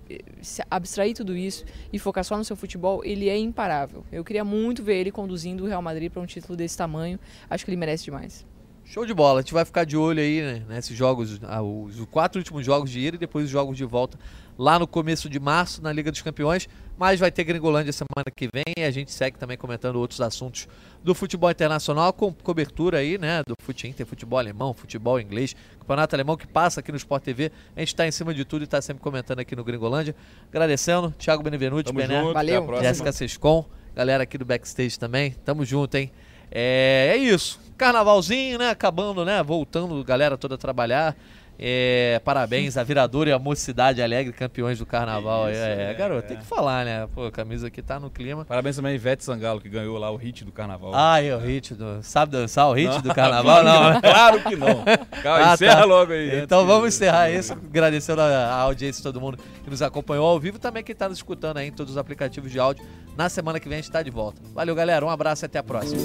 [0.70, 4.06] abstrair tudo isso e focar só no seu futebol, ele é imparável.
[4.12, 7.20] Eu queria muito ver ele conduzindo o Real Madrid para um título título desse tamanho,
[7.50, 8.46] acho que ele merece demais.
[8.86, 9.40] Show de bola.
[9.40, 12.66] A gente vai ficar de olho aí né, nesses jogos, ah, os, os quatro últimos
[12.66, 14.20] jogos de ida e depois os jogos de volta
[14.58, 16.68] lá no começo de março na Liga dos Campeões.
[16.98, 20.68] Mas vai ter Gringolândia semana que vem e a gente segue também comentando outros assuntos
[21.04, 23.42] do futebol internacional com cobertura aí, né?
[23.48, 27.52] Do fute Inter, futebol alemão, futebol inglês, campeonato alemão que passa aqui no Sport TV.
[27.76, 30.16] A gente está em cima de tudo e está sempre comentando aqui no Gringolândia.
[30.50, 32.68] Agradecendo, Thiago Benevenuti, Bené, Valeu.
[32.80, 33.66] Jéssica Sescon,
[33.96, 35.32] galera aqui do backstage também.
[35.44, 36.12] Tamo junto, hein?
[36.54, 37.60] É, é isso.
[37.76, 38.70] Carnavalzinho, né?
[38.70, 39.42] Acabando, né?
[39.42, 41.16] Voltando, galera toda a trabalhar.
[41.58, 45.50] É, parabéns a Virador e a Mocidade Alegre, campeões do carnaval.
[45.50, 46.28] Isso, é, é, garoto, é.
[46.30, 47.08] tem que falar, né?
[47.14, 48.44] Pô, a camisa aqui tá no clima.
[48.44, 50.92] Parabéns também a Ivete Sangalo, que ganhou lá o hit do carnaval.
[50.94, 52.02] Ah, é o hit do.
[52.02, 53.64] Sabe dançar o hit não, do carnaval?
[53.64, 54.84] Não, Claro que não.
[55.22, 55.86] Calma, ah, encerra tá.
[55.86, 56.42] logo aí.
[56.42, 60.40] Então vamos encerrar isso, agradecendo a, a, audiência de todo mundo que nos acompanhou ao
[60.40, 62.86] vivo também quem tá nos escutando aí em todos os aplicativos de áudio.
[63.16, 64.42] Na semana que vem a gente tá de volta.
[64.54, 65.06] Valeu, galera.
[65.06, 66.02] Um abraço e até a próxima.